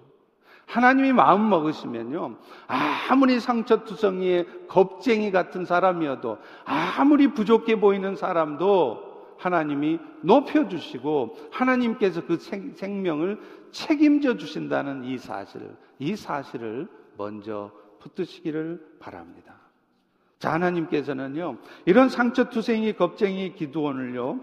하나님이 0.71 1.11
마음 1.11 1.49
먹으시면요. 1.49 2.37
아무리 3.09 3.41
상처투성이의 3.41 4.67
겁쟁이 4.69 5.29
같은 5.29 5.65
사람이어도 5.65 6.37
아무리 6.63 7.27
부족해 7.33 7.81
보이는 7.81 8.15
사람도 8.15 9.35
하나님이 9.37 9.99
높여주시고 10.21 11.49
하나님께서 11.51 12.25
그 12.25 12.37
생명을 12.37 13.41
책임져 13.71 14.37
주신다는 14.37 15.03
이 15.03 15.17
사실, 15.17 15.75
이 15.99 16.15
사실을 16.15 16.87
먼저 17.17 17.71
붙드시기를 17.99 18.95
바랍니다. 18.99 19.55
자, 20.39 20.53
하나님께서는요, 20.53 21.57
이런 21.85 22.07
상처투생이 22.07 22.93
겁쟁이 22.93 23.55
기도원을요, 23.55 24.39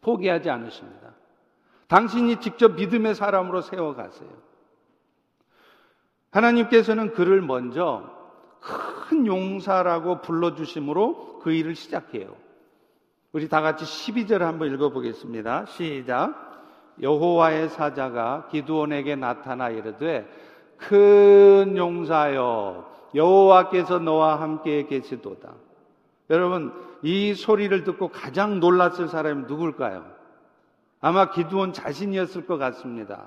포기하지 0.00 0.50
않으십니다. 0.50 1.14
당신이 1.86 2.40
직접 2.40 2.74
믿음의 2.74 3.14
사람으로 3.14 3.60
세워가세요. 3.60 4.49
하나님께서는 6.30 7.12
그를 7.12 7.40
먼저 7.42 8.04
큰 8.60 9.26
용사라고 9.26 10.20
불러주심으로 10.20 11.40
그 11.42 11.52
일을 11.52 11.74
시작해요. 11.74 12.34
우리 13.32 13.48
다 13.48 13.60
같이 13.60 13.84
12절 13.84 14.40
한번 14.40 14.72
읽어보겠습니다. 14.72 15.66
시작. 15.66 16.50
여호와의 17.00 17.70
사자가 17.70 18.48
기두온에게 18.50 19.16
나타나 19.16 19.70
이르되 19.70 20.28
큰 20.76 21.76
용사여 21.76 22.90
여호와께서 23.14 23.98
너와 23.98 24.40
함께 24.40 24.86
계시도다. 24.86 25.52
여러분 26.28 26.72
이 27.02 27.34
소리를 27.34 27.84
듣고 27.84 28.08
가장 28.08 28.60
놀랐을 28.60 29.08
사람이 29.08 29.46
누굴까요? 29.46 30.04
아마 31.00 31.30
기두온 31.30 31.72
자신이었을 31.72 32.46
것 32.46 32.58
같습니다. 32.58 33.26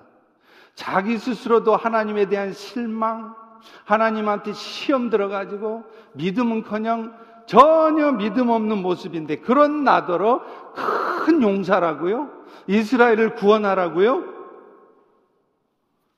자기 0.75 1.17
스스로도 1.17 1.75
하나님에 1.75 2.27
대한 2.27 2.53
실망, 2.53 3.35
하나님한테 3.85 4.53
시험 4.53 5.09
들어가지고 5.09 5.83
믿음은커녕 6.13 7.13
전혀 7.45 8.11
믿음 8.11 8.49
없는 8.49 8.81
모습인데 8.81 9.37
그런 9.37 9.83
나더러 9.83 10.43
큰 11.25 11.41
용사라고요? 11.41 12.29
이스라엘을 12.67 13.35
구원하라고요? 13.35 14.33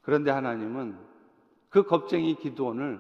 그런데 0.04 0.32
하나님은 0.32 0.98
그 1.70 1.84
겁쟁이 1.84 2.36
기도원을 2.36 3.00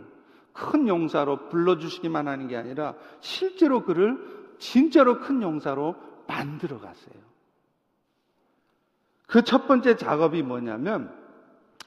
큰 0.53 0.87
용사로 0.87 1.49
불러주시기만 1.49 2.27
하는 2.27 2.47
게 2.47 2.57
아니라 2.57 2.95
실제로 3.19 3.83
그를 3.83 4.17
진짜로 4.57 5.19
큰 5.19 5.41
용사로 5.41 5.95
만들어 6.27 6.79
가세요. 6.79 7.23
그 9.27 9.41
첫 9.43 9.67
번째 9.67 9.97
작업이 9.97 10.43
뭐냐면 10.43 11.24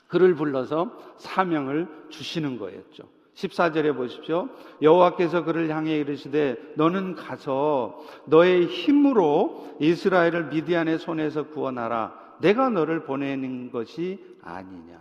그를 0.09 0.35
불러서 0.35 0.91
사명을 1.19 1.87
주시는 2.09 2.59
거였죠. 2.59 3.05
14절에 3.35 3.95
보십시오. 3.95 4.49
여호와께서 4.83 5.45
그를 5.45 5.69
향해 5.69 5.99
이르시되 5.99 6.57
너는 6.75 7.15
가서 7.15 8.05
너의 8.25 8.67
힘으로 8.67 9.77
이스라엘을 9.79 10.47
미디안의 10.47 10.99
손에서 10.99 11.47
구원하라. 11.47 12.37
내가 12.41 12.69
너를 12.69 13.05
보내는 13.05 13.71
것이 13.71 14.19
아니냐. 14.43 14.99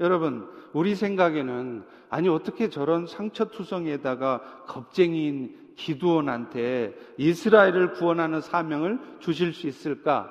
여러분, 0.00 0.48
우리 0.72 0.94
생각에는 0.94 1.84
아니 2.08 2.28
어떻게 2.28 2.68
저런 2.70 3.06
상처투성에다가 3.06 4.64
겁쟁이인 4.66 5.74
기두원한테 5.76 6.94
이스라엘을 7.18 7.92
구원하는 7.92 8.40
사명을 8.40 8.98
주실 9.20 9.52
수 9.52 9.66
있을까? 9.66 10.30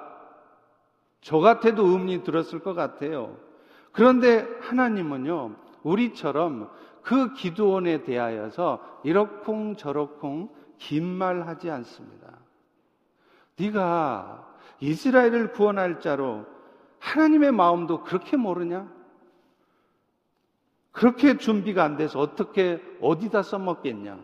저 1.21 1.39
같아도 1.39 1.85
의문이 1.85 2.23
들었을 2.23 2.59
것 2.59 2.73
같아요. 2.73 3.37
그런데 3.93 4.45
하나님은요, 4.59 5.55
우리처럼 5.83 6.69
그 7.01 7.33
기도원에 7.33 8.03
대하여서 8.03 9.01
이러쿵 9.03 9.75
저러쿵 9.77 10.49
긴 10.77 11.03
말 11.05 11.47
하지 11.47 11.69
않습니다. 11.69 12.33
네가 13.57 14.57
이스라엘을 14.79 15.53
구원할 15.53 16.01
자로 16.01 16.45
하나님의 16.99 17.51
마음도 17.51 18.03
그렇게 18.03 18.35
모르냐? 18.35 18.91
그렇게 20.91 21.37
준비가 21.37 21.83
안 21.83 21.95
돼서 21.95 22.19
어떻게 22.19 22.81
어디다 23.01 23.43
써먹겠냐? 23.43 24.19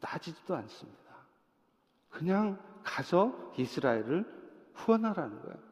따지지도 0.00 0.54
않습니다. 0.56 0.98
그냥 2.10 2.58
가서 2.82 3.32
이스라엘을 3.56 4.24
후원하라는 4.74 5.40
거예요. 5.42 5.67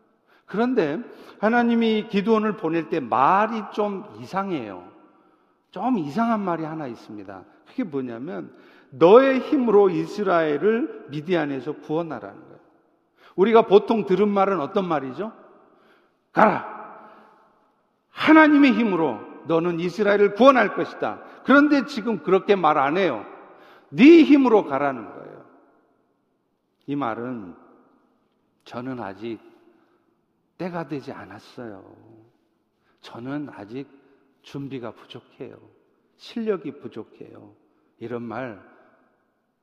그런데 0.46 1.00
하나님이 1.40 2.08
기도원을 2.08 2.56
보낼 2.56 2.88
때 2.88 3.00
말이 3.00 3.62
좀 3.72 4.04
이상해요. 4.20 4.86
좀 5.70 5.98
이상한 5.98 6.40
말이 6.40 6.64
하나 6.64 6.86
있습니다. 6.86 7.44
그게 7.66 7.84
뭐냐면 7.84 8.54
너의 8.90 9.40
힘으로 9.40 9.90
이스라엘을 9.90 11.06
미디안에서 11.10 11.74
구원하라는 11.78 12.40
거예요. 12.40 12.56
우리가 13.34 13.62
보통 13.62 14.06
들은 14.06 14.28
말은 14.28 14.60
어떤 14.60 14.88
말이죠? 14.88 15.32
가라. 16.32 16.74
하나님의 18.10 18.72
힘으로 18.72 19.20
너는 19.46 19.78
이스라엘을 19.80 20.34
구원할 20.34 20.74
것이다. 20.74 21.20
그런데 21.44 21.84
지금 21.84 22.22
그렇게 22.22 22.56
말 22.56 22.78
안 22.78 22.96
해요. 22.96 23.26
네 23.90 24.22
힘으로 24.22 24.64
가라는 24.64 25.04
거예요. 25.04 25.44
이 26.86 26.96
말은 26.96 27.54
저는 28.64 29.00
아직 29.00 29.38
때가 30.58 30.88
되지 30.88 31.12
않았어요. 31.12 31.84
저는 33.00 33.48
아직 33.52 33.88
준비가 34.42 34.92
부족해요. 34.92 35.56
실력이 36.16 36.78
부족해요. 36.80 37.54
이런 37.98 38.22
말 38.22 38.60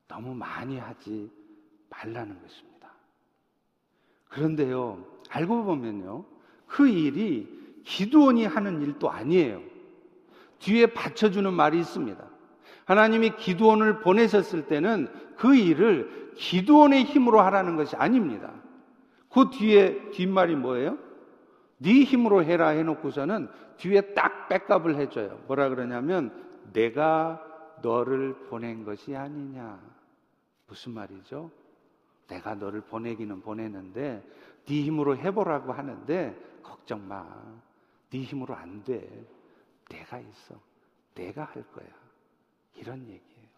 너무 0.08 0.34
많이 0.34 0.78
하지 0.78 1.30
말라는 1.90 2.40
것입니다. 2.40 2.92
그런데요, 4.28 5.04
알고 5.30 5.64
보면요, 5.64 6.24
그 6.66 6.88
일이 6.88 7.48
기도원이 7.84 8.46
하는 8.46 8.82
일도 8.82 9.10
아니에요. 9.10 9.62
뒤에 10.58 10.86
받쳐주는 10.86 11.52
말이 11.52 11.78
있습니다. 11.78 12.30
하나님이 12.84 13.36
기도원을 13.36 14.00
보내셨을 14.00 14.66
때는 14.66 15.08
그 15.36 15.54
일을 15.54 16.32
기도원의 16.36 17.04
힘으로 17.04 17.40
하라는 17.40 17.76
것이 17.76 17.96
아닙니다. 17.96 18.52
그 19.34 19.50
뒤에 19.50 20.10
뒷말이 20.12 20.54
뭐예요? 20.54 20.96
네 21.78 22.04
힘으로 22.04 22.44
해라 22.44 22.68
해놓고서는 22.68 23.48
뒤에 23.78 24.14
딱 24.14 24.48
백업을 24.48 24.94
해줘요. 24.94 25.40
뭐라 25.48 25.68
그러냐면 25.70 26.32
내가 26.72 27.42
너를 27.82 28.34
보낸 28.48 28.84
것이 28.84 29.16
아니냐. 29.16 29.80
무슨 30.68 30.92
말이죠? 30.92 31.50
내가 32.28 32.54
너를 32.54 32.80
보내기는 32.82 33.40
보내는데 33.40 34.24
네 34.66 34.82
힘으로 34.82 35.16
해보라고 35.16 35.72
하는데 35.72 36.60
걱정 36.62 37.06
마. 37.06 37.26
네 38.10 38.22
힘으로 38.22 38.54
안 38.54 38.84
돼. 38.84 39.26
내가 39.90 40.20
있어. 40.20 40.54
내가 41.14 41.44
할 41.44 41.64
거야. 41.72 41.88
이런 42.76 43.00
얘기예요. 43.00 43.48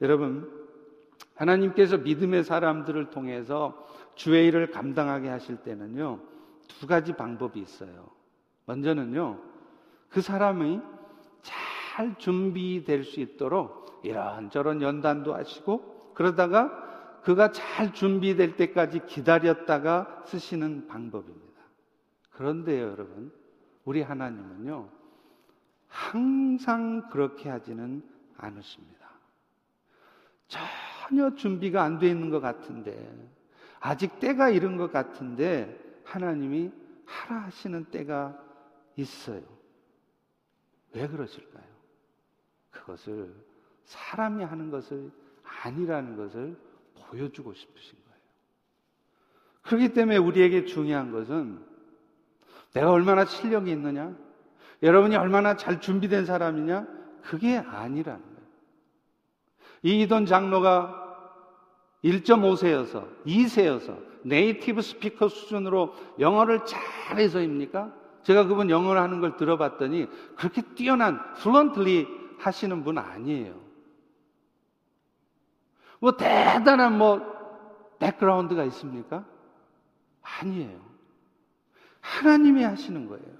여러분, 0.00 0.68
하나님께서 1.36 1.98
믿음의 1.98 2.44
사람들을 2.44 3.10
통해서 3.10 3.86
주의 4.16 4.48
일을 4.48 4.70
감당하게 4.70 5.28
하실 5.28 5.58
때는요, 5.58 6.18
두 6.66 6.86
가지 6.86 7.12
방법이 7.12 7.60
있어요. 7.60 8.08
먼저는요, 8.64 9.40
그 10.08 10.20
사람이 10.20 10.80
잘 11.42 12.18
준비될 12.18 13.04
수 13.04 13.20
있도록 13.20 14.00
이런저런 14.02 14.82
연단도 14.82 15.34
하시고, 15.34 16.12
그러다가 16.14 17.20
그가 17.22 17.52
잘 17.52 17.92
준비될 17.92 18.56
때까지 18.56 19.06
기다렸다가 19.06 20.24
쓰시는 20.26 20.88
방법입니다. 20.88 21.60
그런데요, 22.30 22.88
여러분, 22.88 23.32
우리 23.84 24.02
하나님은요, 24.02 24.88
항상 25.88 27.08
그렇게 27.10 27.48
하지는 27.48 28.02
않으십니다. 28.36 29.06
전혀 30.48 31.34
준비가 31.34 31.82
안 31.82 31.98
돼 31.98 32.08
있는 32.08 32.30
것 32.30 32.40
같은데, 32.40 33.35
아직 33.80 34.18
때가 34.18 34.50
이른 34.50 34.76
것 34.76 34.92
같은데, 34.92 35.78
하나님이 36.04 36.70
하라 37.04 37.42
하시는 37.42 37.84
때가 37.86 38.38
있어요. 38.96 39.42
왜 40.92 41.06
그러실까요? 41.06 41.64
그것을 42.70 43.34
사람이 43.84 44.44
하는 44.44 44.70
것을 44.70 45.10
아니라는 45.62 46.16
것을 46.16 46.56
보여주고 46.94 47.54
싶으신 47.54 47.98
거예요. 48.04 48.18
그렇기 49.62 49.92
때문에 49.92 50.16
우리에게 50.16 50.64
중요한 50.64 51.12
것은 51.12 51.64
내가 52.72 52.90
얼마나 52.90 53.24
실력이 53.24 53.70
있느냐, 53.70 54.16
여러분이 54.82 55.16
얼마나 55.16 55.56
잘 55.56 55.80
준비된 55.80 56.26
사람이냐, 56.26 56.86
그게 57.22 57.56
아니라는 57.56 58.22
거예요. 58.22 58.46
이이돈 59.82 60.26
장로가 60.26 61.05
1.5세여서 62.06 63.24
2세여서 63.26 63.98
native 64.22 64.80
speaker 64.80 65.28
수준으로 65.28 65.94
영어를 66.18 66.60
잘해서입니까? 66.64 67.92
제가 68.22 68.46
그분 68.46 68.70
영어를 68.70 69.00
하는 69.00 69.20
걸 69.20 69.36
들어봤더니 69.36 70.08
그렇게 70.36 70.62
뛰어난 70.74 71.20
fluently 71.34 72.06
하시는 72.38 72.84
분 72.84 72.98
아니에요. 72.98 73.54
뭐 76.00 76.16
대단한 76.16 76.98
뭐 76.98 77.20
background가 77.98 78.64
있습니까? 78.64 79.24
아니에요. 80.22 80.80
하나님이 82.00 82.62
하시는 82.62 83.08
거예요. 83.08 83.36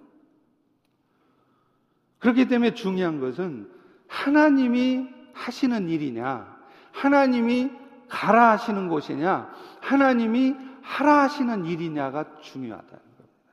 그렇기 2.18 2.48
때문에 2.48 2.74
중요한 2.74 3.20
것은 3.20 3.70
하나님이 4.08 5.08
하시는 5.32 5.88
일이냐, 5.88 6.56
하나님이 6.92 7.85
가라 8.08 8.50
하시는 8.52 8.88
곳이냐, 8.88 9.50
하나님이 9.80 10.54
하라 10.82 11.22
하시는 11.22 11.64
일이냐가 11.64 12.38
중요하다는 12.40 12.90
겁니다. 12.90 13.52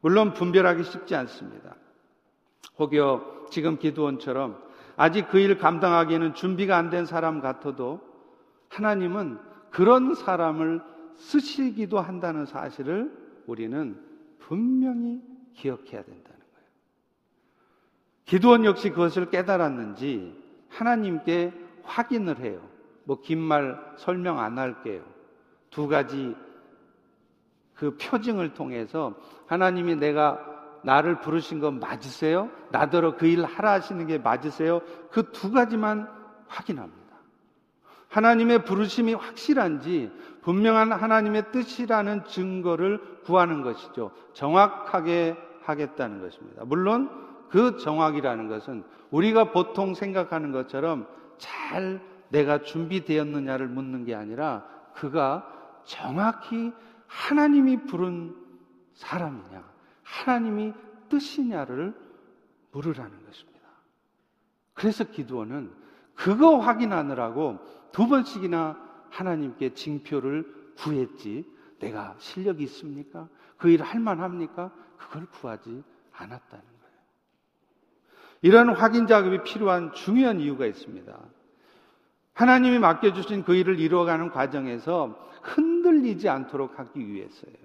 물론 0.00 0.32
분별하기 0.34 0.84
쉽지 0.84 1.14
않습니다. 1.16 1.74
혹여 2.78 3.46
지금 3.50 3.78
기도원처럼 3.78 4.58
아직 4.96 5.28
그 5.28 5.38
일 5.38 5.58
감당하기에는 5.58 6.34
준비가 6.34 6.76
안 6.76 6.90
된 6.90 7.06
사람 7.06 7.40
같아도 7.40 8.00
하나님은 8.68 9.38
그런 9.70 10.14
사람을 10.14 10.80
쓰시기도 11.16 12.00
한다는 12.00 12.46
사실을 12.46 13.12
우리는 13.46 14.00
분명히 14.38 15.20
기억해야 15.54 16.02
된다는 16.02 16.22
거예요. 16.24 16.66
기도원 18.24 18.64
역시 18.64 18.90
그것을 18.90 19.30
깨달았는지 19.30 20.40
하나님께 20.68 21.52
확인을 21.84 22.38
해요. 22.40 22.60
뭐 23.04 23.20
긴 23.22 23.38
말 23.38 23.78
설명 23.96 24.38
안 24.38 24.58
할게요. 24.58 25.02
두 25.70 25.88
가지 25.88 26.34
그 27.74 27.96
표징을 27.96 28.54
통해서 28.54 29.14
하나님이 29.46 29.96
내가 29.96 30.38
나를 30.84 31.20
부르신 31.20 31.60
건 31.60 31.78
맞으세요? 31.80 32.50
나더러 32.70 33.16
그 33.16 33.26
일 33.26 33.44
하라 33.44 33.72
하시는 33.72 34.06
게 34.06 34.18
맞으세요? 34.18 34.80
그 35.10 35.30
두 35.32 35.50
가지만 35.50 36.08
확인합니다. 36.48 37.02
하나님의 38.08 38.64
부르심이 38.64 39.14
확실한지 39.14 40.12
분명한 40.42 40.92
하나님의 40.92 41.50
뜻이라는 41.52 42.24
증거를 42.26 43.00
구하는 43.24 43.62
것이죠. 43.62 44.10
정확하게 44.34 45.36
하겠다는 45.62 46.20
것입니다. 46.20 46.64
물론 46.64 47.08
그 47.48 47.76
정확이라는 47.78 48.48
것은 48.48 48.84
우리가 49.10 49.52
보통 49.52 49.94
생각하는 49.94 50.52
것처럼 50.52 51.06
잘 51.38 52.00
내가 52.32 52.62
준비되었느냐를 52.62 53.68
묻는 53.68 54.04
게 54.04 54.14
아니라 54.14 54.66
그가 54.94 55.46
정확히 55.84 56.72
하나님이 57.06 57.84
부른 57.84 58.34
사람이냐, 58.94 59.62
하나님이 60.02 60.72
뜻이냐를 61.10 61.94
물으라는 62.72 63.26
것입니다. 63.26 63.68
그래서 64.72 65.04
기도원은 65.04 65.72
그거 66.14 66.58
확인하느라고 66.58 67.58
두 67.92 68.08
번씩이나 68.08 68.78
하나님께 69.10 69.74
징표를 69.74 70.72
구했지 70.78 71.46
내가 71.80 72.14
실력이 72.18 72.64
있습니까? 72.64 73.28
그 73.58 73.68
일을 73.68 73.84
할 73.84 74.00
만합니까? 74.00 74.72
그걸 74.96 75.26
구하지 75.26 75.82
않았다는 76.12 76.64
거예요. 76.64 76.96
이런 78.40 78.70
확인 78.70 79.06
작업이 79.06 79.42
필요한 79.42 79.92
중요한 79.92 80.40
이유가 80.40 80.64
있습니다. 80.64 81.41
하나님이 82.34 82.78
맡겨주신 82.78 83.44
그 83.44 83.54
일을 83.54 83.78
이루어가는 83.78 84.30
과정에서 84.30 85.30
흔들리지 85.42 86.28
않도록 86.28 86.78
하기 86.78 87.06
위해서예요. 87.06 87.56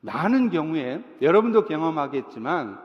많은 0.00 0.50
경우에 0.50 1.04
여러분도 1.22 1.64
경험하겠지만 1.64 2.78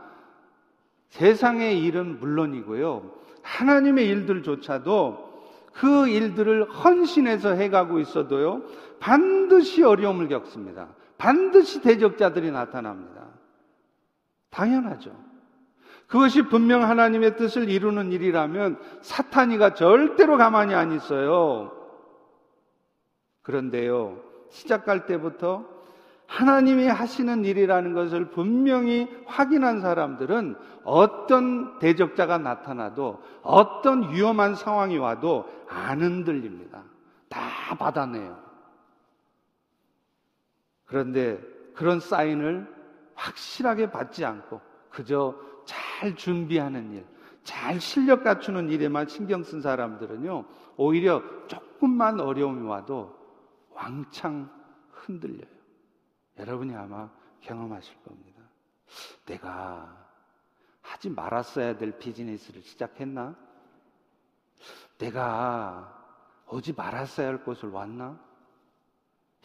세상의 1.10 1.82
일은 1.82 2.20
물론이고요. 2.20 3.12
하나님의 3.42 4.08
일들조차도 4.08 5.26
그 5.74 6.08
일들을 6.08 6.70
헌신해서 6.72 7.52
해가고 7.52 8.00
있어도요, 8.00 8.64
반드시 9.00 9.84
어려움을 9.84 10.30
겪습니다. 10.30 10.88
반드시 11.18 11.82
대적자들이 11.82 12.52
나타납니다. 12.52 13.28
당연하죠. 14.50 15.16
그것이 16.08 16.44
분명 16.44 16.84
하나님의 16.84 17.36
뜻을 17.38 17.70
이루는 17.70 18.12
일이라면 18.12 18.80
사탄이가 19.02 19.74
절대로 19.74 20.38
가만히 20.38 20.74
안 20.76 20.92
있어요. 20.92 21.72
그런데요, 23.42 24.20
시작할 24.50 25.06
때부터 25.06 25.66
하나님이 26.28 26.88
하시는 26.88 27.46
일이라는 27.46 27.94
것을 27.94 28.32
분명히 28.32 29.08
확인한 29.26 29.82
사람들은 29.82 30.56
어떤 30.84 31.78
대적자가 31.80 32.38
나타나도 32.40 33.22
어떤 33.44 34.12
위험한 34.12 34.56
상황이 34.56 34.98
와도 34.98 35.48
안 35.68 36.02
흔들립니다. 36.02 36.84
다 37.30 37.42
받아내요. 37.78 38.38
그런데 40.86 41.40
그런 41.74 42.00
사인을 42.00 42.74
확실하게 43.16 43.92
받지 43.92 44.26
않고 44.26 44.62
그저 44.90 45.36
잘 45.66 46.16
준비하는 46.16 46.94
일, 46.94 47.06
잘 47.44 47.80
실력 47.80 48.24
갖추는 48.24 48.70
일에만 48.70 49.08
신경 49.08 49.44
쓴 49.44 49.62
사람들은요, 49.62 50.46
오히려 50.78 51.22
조금만 51.48 52.20
어려움이 52.20 52.68
와도 52.68 53.16
왕창 53.72 54.50
흔들려요. 54.92 55.56
여러분이 56.40 56.76
아마 56.76 57.10
경험하실 57.42 57.96
겁니다. 58.04 58.42
내가 59.26 60.06
하지 60.82 61.10
말았어야 61.10 61.78
될 61.78 61.98
비즈니스를 61.98 62.62
시작했나? 62.62 63.36
내가 64.98 66.04
오지 66.50 66.74
말았어야 66.74 67.28
할 67.28 67.44
곳을 67.44 67.70
왔나? 67.70 68.20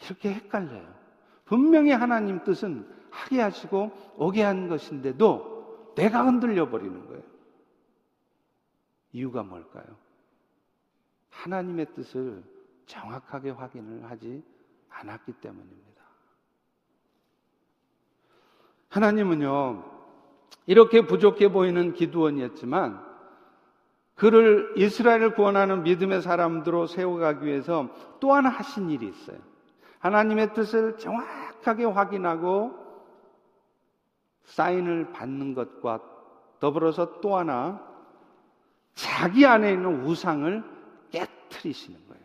이렇게 0.03 0.33
헷갈려요. 0.33 1.01
분명히 1.45 1.91
하나님 1.91 2.43
뜻은 2.43 2.87
하게 3.09 3.41
하시고 3.41 3.91
오게 4.17 4.41
한 4.41 4.69
것인데도 4.69 5.60
내가 5.95 6.25
흔들려 6.25 6.69
버리는 6.69 7.07
거예요. 7.07 7.23
이유가 9.13 9.43
뭘까요? 9.43 9.85
하나님의 11.29 11.87
뜻을 11.95 12.43
정확하게 12.85 13.51
확인을 13.51 14.09
하지 14.09 14.43
않았기 14.89 15.33
때문입니다. 15.33 16.01
하나님은요, 18.89 19.83
이렇게 20.65 21.05
부족해 21.05 21.51
보이는 21.51 21.93
기도원이었지만, 21.93 23.11
그를 24.15 24.73
이스라엘을 24.77 25.33
구원하는 25.33 25.83
믿음의 25.83 26.21
사람들로 26.21 26.85
세워가기 26.87 27.45
위해서 27.45 27.89
또 28.19 28.33
하나 28.33 28.49
하신 28.49 28.89
일이 28.91 29.07
있어요. 29.07 29.37
하나님의 29.99 30.53
뜻을 30.53 30.97
정확하게 30.97 31.85
확인하고 31.85 32.80
사인을 34.43 35.11
받는 35.11 35.53
것과 35.53 36.01
더불어서 36.59 37.19
또 37.21 37.37
하나 37.37 37.81
자기 38.93 39.45
안에 39.45 39.71
있는 39.71 40.05
우상을 40.05 40.63
깨뜨리시는 41.11 41.99
거예요. 42.07 42.21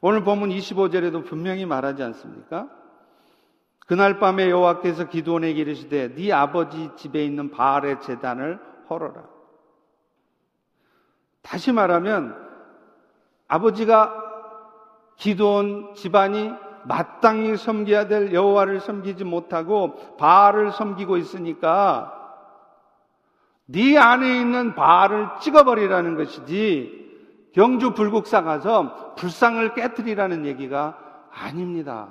오늘 0.00 0.22
본문 0.24 0.50
25절에도 0.50 1.24
분명히 1.24 1.66
말하지 1.66 2.02
않습니까? 2.02 2.70
그날 3.86 4.18
밤에 4.18 4.50
여호와께서 4.50 5.08
기도원에게 5.08 5.60
이르시되 5.60 6.14
네 6.14 6.32
아버지 6.32 6.90
집에 6.96 7.24
있는 7.24 7.50
바알의 7.50 8.00
재단을 8.02 8.60
헐어라. 8.88 9.24
다시 11.42 11.72
말하면 11.72 12.36
아버지가 13.48 14.24
기도원 15.16 15.94
집안이 15.94 16.52
마땅히 16.84 17.56
섬겨야 17.56 18.08
될 18.08 18.32
여호와를 18.32 18.80
섬기지 18.80 19.24
못하고 19.24 20.16
바알을 20.16 20.72
섬기고 20.72 21.16
있으니까 21.16 22.14
네 23.66 23.98
안에 23.98 24.40
있는 24.40 24.74
바알을 24.74 25.28
찍어버리라는 25.40 26.16
것이지 26.16 27.50
경주 27.52 27.92
불국사 27.92 28.42
가서 28.42 29.14
불상을 29.16 29.74
깨뜨리라는 29.74 30.46
얘기가 30.46 30.98
아닙니다. 31.30 32.08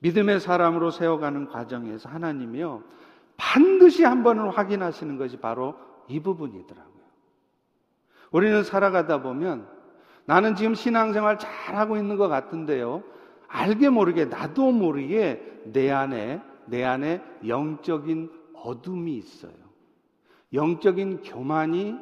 믿음의 0.00 0.40
사람으로 0.40 0.90
세워가는 0.90 1.48
과정에서 1.48 2.08
하나님이요. 2.08 2.82
반드시 3.36 4.04
한 4.04 4.22
번은 4.22 4.48
확인하시는 4.50 5.16
것이 5.16 5.36
바로 5.38 5.74
이 6.08 6.20
부분이더라고요. 6.20 6.98
우리는 8.30 8.62
살아가다 8.62 9.22
보면 9.22 9.68
나는 10.28 10.56
지금 10.56 10.74
신앙생활 10.74 11.38
잘하고 11.38 11.96
있는 11.96 12.18
것 12.18 12.28
같은데요. 12.28 13.02
알게 13.46 13.88
모르게 13.88 14.26
나도 14.26 14.72
모르게 14.72 15.62
내 15.64 15.90
안에 15.90 16.42
내 16.66 16.84
안에 16.84 17.24
영적인 17.46 18.30
어둠이 18.52 19.16
있어요. 19.16 19.54
영적인 20.52 21.22
교만이 21.22 21.98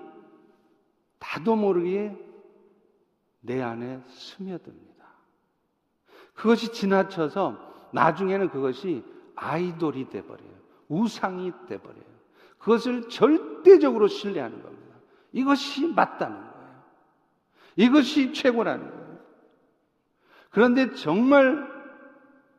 나도 1.21 1.55
모르게 1.55 2.17
내 3.43 3.63
안에 3.63 4.03
스며듭니다. 4.09 5.07
그것이 6.35 6.73
지나쳐서 6.73 7.57
나중에는 7.93 8.49
그것이 8.51 9.05
아이돌이 9.37 10.09
돼 10.11 10.27
버려요. 10.27 10.51
우상이 10.89 11.53
돼 11.69 11.79
버려요. 11.79 12.03
그것을 12.59 13.09
절대적으로 13.09 14.09
신뢰하는 14.09 14.61
겁니다. 14.65 14.97
이것이 15.31 15.87
맞다는. 15.87 16.46
이것이 17.77 18.33
최고라는 18.33 18.91
거예요. 18.91 19.19
그런데 20.51 20.93
정말 20.95 21.67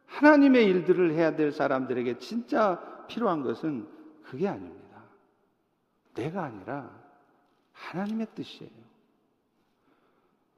하나님의 0.05 0.65
일들을 0.65 1.13
해야 1.13 1.35
될 1.35 1.51
사람들에게 1.51 2.19
진짜 2.19 2.79
필요한 3.07 3.41
것은 3.41 3.87
그게 4.23 4.47
아닙니다. 4.47 5.03
내가 6.13 6.43
아니라 6.43 6.89
하나님의 7.73 8.27
뜻이에요. 8.35 8.71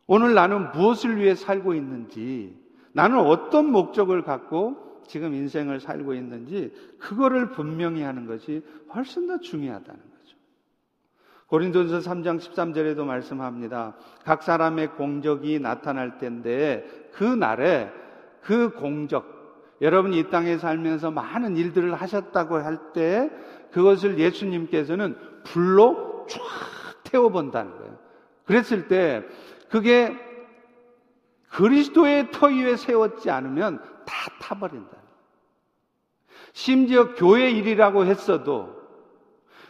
오늘 0.07 0.33
나는 0.33 0.71
무엇을 0.71 1.17
위해 1.17 1.35
살고 1.35 1.73
있는지 1.75 2.57
나는 2.93 3.19
어떤 3.19 3.71
목적을 3.71 4.23
갖고 4.23 5.01
지금 5.07 5.33
인생을 5.33 5.79
살고 5.79 6.13
있는지 6.13 6.73
그거를 6.97 7.51
분명히 7.51 8.01
하는 8.01 8.25
것이 8.25 8.63
훨씬 8.93 9.27
더 9.27 9.39
중요하다는 9.39 10.01
거죠. 10.01 10.18
고린도전서 11.49 12.09
3장 12.09 12.39
13절에도 12.39 13.03
말씀합니다. 13.05 13.95
각 14.23 14.43
사람의 14.43 14.91
공적이 14.91 15.59
나타날 15.59 16.19
때인데 16.19 17.09
그 17.13 17.23
날에 17.23 17.91
그 18.41 18.69
공적 18.71 19.37
여러분이 19.81 20.19
이 20.19 20.29
땅에 20.29 20.57
살면서 20.57 21.11
많은 21.11 21.57
일들을 21.57 21.93
하셨다고 21.95 22.57
할 22.57 22.93
때 22.93 23.29
그것을 23.71 24.19
예수님께서는 24.19 25.15
불로 25.43 26.25
쫙 26.29 26.39
태워 27.03 27.29
본다는 27.29 27.77
거예요. 27.77 27.97
그랬을 28.45 28.87
때 28.87 29.23
그게 29.69 30.15
그리스도의 31.49 32.31
터 32.31 32.47
위에 32.47 32.75
세웠지 32.75 33.29
않으면 33.31 33.81
다 34.05 34.13
타버린다. 34.39 34.97
심지어 36.53 37.13
교회 37.13 37.49
일이라고 37.51 38.05
했어도 38.05 38.78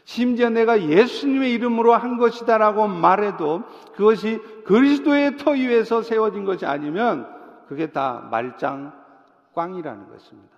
심지어 0.10 0.50
내가 0.50 0.82
예수님의 0.82 1.54
이름으로 1.54 1.94
한 1.94 2.18
것이다라고 2.18 2.88
말해도 2.88 3.62
그것이 3.96 4.40
그리스도의 4.66 5.38
터 5.38 5.52
위에서 5.52 6.02
세워진 6.02 6.46
것이 6.46 6.66
아니면 6.66 7.32
그게 7.68 7.92
다 7.92 8.28
말짱 8.32 8.92
꽝이라는 9.54 10.10
것입니다. 10.10 10.58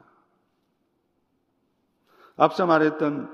앞서 2.38 2.66
말했던 2.66 3.30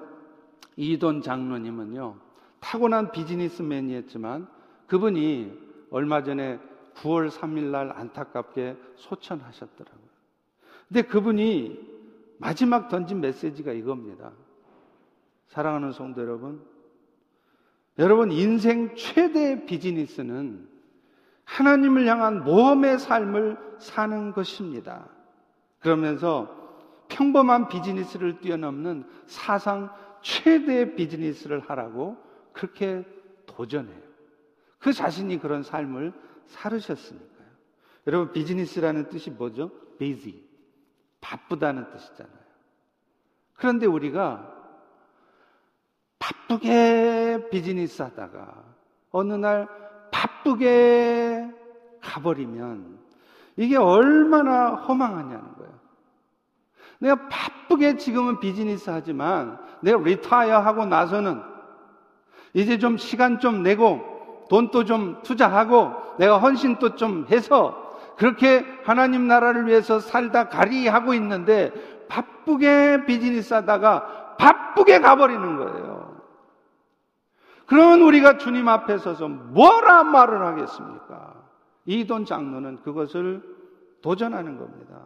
이돈 0.76 1.22
장로님은요, 1.22 2.16
타고난 2.62 3.12
비즈니스맨이었지만 3.12 4.48
그분이 4.88 5.54
얼마 5.92 6.24
전에 6.24 6.60
9월 6.96 7.30
3일 7.30 7.66
날 7.66 7.92
안타깝게 7.92 8.76
소천하셨더라고요. 8.96 10.08
근데 10.88 11.04
그분이 11.04 11.80
마지막 12.40 12.90
던진 12.90 13.22
메시지가 13.22 13.72
이겁니다. 13.74 14.32
사랑하는 15.48 15.92
성도 15.92 16.22
여러분, 16.22 16.64
여러분 17.98 18.32
인생 18.32 18.96
최대 18.96 19.66
비즈니스는 19.66 20.68
하나님을 21.46 22.06
향한 22.08 22.44
모험의 22.44 23.00
삶을 23.00 23.58
사는 23.80 24.32
것입니다. 24.34 25.08
그러면서 25.80 26.54
평범한 27.08 27.70
비즈니스를 27.70 28.42
뛰어넘는 28.42 29.06
사상 29.26 29.90
최대 30.22 30.96
비즈니스를 30.96 31.62
하라고 31.62 32.18
그렇게 32.52 33.06
도전해요. 33.46 34.08
그 34.80 34.92
자신이 34.92 35.40
그런 35.40 35.64
삶을 35.64 36.14
살으셨으니까요. 36.46 37.48
여러분 38.08 38.32
비즈니스라는 38.34 39.10
뜻이 39.10 39.32
뭐죠? 39.32 39.72
busy. 39.98 40.44
바쁘다는 41.22 41.90
뜻이잖아요. 41.92 42.38
그런데 43.54 43.86
우리가 43.86 44.57
바쁘게 46.48 47.50
비즈니스 47.52 48.02
하다가 48.02 48.48
어느 49.12 49.34
날 49.34 49.68
바쁘게 50.12 51.50
가버리면 52.02 52.98
이게 53.58 53.76
얼마나 53.78 54.70
허망하냐는 54.70 55.42
거예요. 55.58 55.74
내가 57.00 57.28
바쁘게 57.28 57.98
지금은 57.98 58.40
비즈니스 58.40 58.90
하지만 58.90 59.60
내가 59.82 60.00
리타이어 60.00 60.60
하고 60.60 60.86
나서는 60.86 61.42
이제 62.54 62.80
좀 62.80 62.98
시간 62.98 63.40
좀 63.40 63.62
내고 63.62 64.46
돈도 64.50 64.86
좀 64.86 65.22
투자하고 65.24 66.18
내가 66.18 66.38
헌신도 66.40 66.96
좀 66.96 67.28
해서 67.30 67.84
그렇게 68.18 68.66
하나님 68.84 69.28
나라를 69.28 69.68
위해서 69.68 70.00
살다 70.00 70.48
가리 70.48 70.88
하고 70.88 71.14
있는데 71.14 71.72
바쁘게 72.08 73.06
비즈니스 73.06 73.54
하다가 73.54 74.36
바쁘게 74.38 75.00
가버리는 75.00 75.58
거예요. 75.58 75.97
그러면 77.68 78.02
우리가 78.02 78.38
주님 78.38 78.68
앞에 78.68 78.98
서서 78.98 79.28
뭐라 79.28 80.04
말을 80.06 80.42
하겠습니까? 80.42 81.36
이돈 81.86 82.26
장로는 82.26 82.82
그것을 82.82 83.44
도전하는 84.02 84.58
겁니다. 84.58 85.06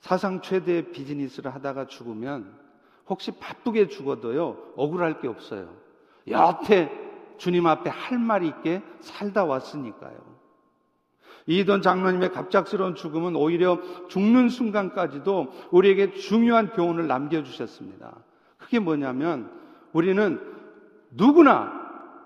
사상 0.00 0.40
최대의 0.40 0.92
비즈니스를 0.92 1.52
하다가 1.52 1.86
죽으면 1.86 2.56
혹시 3.08 3.32
바쁘게 3.32 3.88
죽어도요, 3.88 4.74
억울할 4.76 5.20
게 5.20 5.26
없어요. 5.26 5.74
여태 6.28 6.90
주님 7.36 7.66
앞에 7.66 7.90
할 7.90 8.18
말이 8.18 8.46
있게 8.48 8.82
살다 9.00 9.44
왔으니까요. 9.44 10.16
이돈 11.46 11.82
장로님의 11.82 12.30
갑작스러운 12.30 12.94
죽음은 12.94 13.34
오히려 13.34 13.80
죽는 14.08 14.48
순간까지도 14.48 15.52
우리에게 15.72 16.12
중요한 16.12 16.70
교훈을 16.70 17.08
남겨주셨습니다. 17.08 18.14
그게 18.58 18.78
뭐냐면 18.78 19.50
우리는 19.98 20.40
누구나 21.10 21.72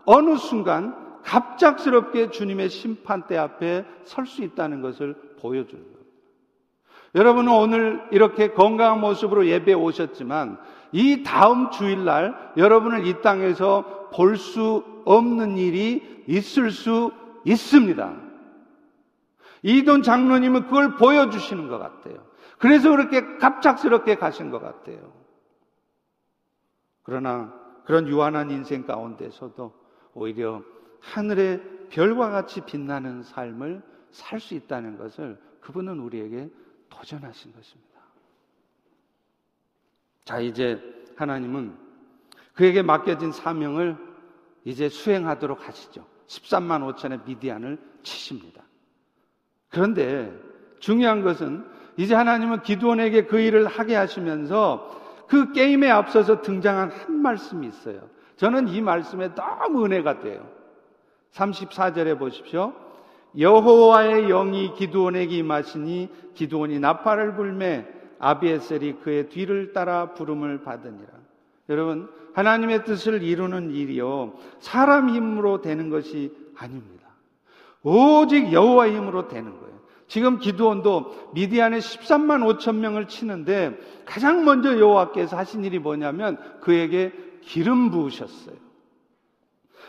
어느 0.04 0.36
순간 0.36 0.94
갑작스럽게 1.22 2.28
주님의 2.28 2.68
심판대 2.68 3.38
앞에 3.38 3.86
설 4.04 4.26
수 4.26 4.42
있다는 4.42 4.82
것을 4.82 5.14
보여주는 5.40 5.82
겁니다. 5.82 6.02
여러분은 7.14 7.50
오늘 7.50 8.06
이렇게 8.10 8.52
건강한 8.52 9.00
모습으로 9.00 9.46
예배에 9.46 9.74
오셨지만 9.74 10.58
이 10.92 11.22
다음 11.22 11.70
주일날 11.70 12.52
여러분을 12.58 13.06
이 13.06 13.22
땅에서 13.22 14.10
볼 14.12 14.36
수 14.36 14.84
없는 15.06 15.56
일이 15.56 16.22
있을 16.26 16.70
수 16.70 17.10
있습니다. 17.46 18.14
이돈 19.62 20.02
장로님은 20.02 20.64
그걸 20.64 20.96
보여주시는 20.96 21.68
것 21.68 21.78
같아요. 21.78 22.16
그래서 22.58 22.90
그렇게 22.90 23.38
갑작스럽게 23.38 24.16
가신 24.16 24.50
것 24.50 24.60
같아요. 24.60 25.12
그러나 27.02 27.61
그런 27.84 28.08
유한한 28.08 28.50
인생 28.50 28.86
가운데서도 28.86 29.72
오히려 30.14 30.62
하늘의 31.00 31.88
별과 31.90 32.30
같이 32.30 32.60
빛나는 32.62 33.22
삶을 33.22 33.82
살 34.10 34.40
수 34.40 34.54
있다는 34.54 34.98
것을 34.98 35.40
그분은 35.60 35.98
우리에게 36.00 36.50
도전하신 36.90 37.52
것입니다. 37.54 38.00
자, 40.24 40.38
이제 40.38 40.80
하나님은 41.16 41.76
그에게 42.54 42.82
맡겨진 42.82 43.32
사명을 43.32 43.96
이제 44.64 44.88
수행하도록 44.88 45.66
하시죠. 45.66 46.06
13만 46.26 46.94
5천의 46.94 47.24
미디안을 47.24 47.78
치십니다. 48.02 48.62
그런데 49.70 50.32
중요한 50.78 51.22
것은 51.22 51.66
이제 51.96 52.14
하나님은 52.14 52.62
기도원에게 52.62 53.26
그 53.26 53.40
일을 53.40 53.66
하게 53.66 53.96
하시면서 53.96 55.01
그 55.28 55.52
게임에 55.52 55.90
앞서서 55.90 56.42
등장한 56.42 56.90
한 56.90 57.22
말씀이 57.22 57.66
있어요. 57.66 58.00
저는 58.36 58.68
이 58.68 58.80
말씀에 58.80 59.34
너무 59.34 59.84
은혜가 59.84 60.20
돼요. 60.20 60.46
34절에 61.32 62.18
보십시오. 62.18 62.72
여호와의 63.38 64.28
영이 64.28 64.74
기드온에게 64.74 65.38
임하시니 65.38 66.10
기드온이 66.34 66.78
나팔을 66.80 67.34
불매 67.34 67.86
아비에셀이 68.18 68.94
그의 69.02 69.28
뒤를 69.28 69.72
따라 69.72 70.12
부름을 70.12 70.62
받으니라. 70.62 71.08
여러분 71.68 72.10
하나님의 72.34 72.84
뜻을 72.84 73.22
이루는 73.22 73.70
일이요 73.70 74.34
사람 74.60 75.08
힘으로 75.10 75.60
되는 75.60 75.90
것이 75.90 76.32
아닙니다. 76.56 77.08
오직 77.82 78.52
여호와의 78.52 78.96
힘으로 78.96 79.28
되는 79.28 79.58
거예요. 79.58 79.71
지금 80.08 80.38
기드온도 80.38 81.30
미디안에 81.34 81.78
13만 81.78 82.58
5천 82.58 82.76
명을 82.76 83.08
치는데 83.08 83.78
가장 84.04 84.44
먼저 84.44 84.78
여호와께서 84.78 85.36
하신 85.36 85.64
일이 85.64 85.78
뭐냐면 85.78 86.38
그에게 86.60 87.12
기름 87.42 87.90
부으셨어요. 87.90 88.56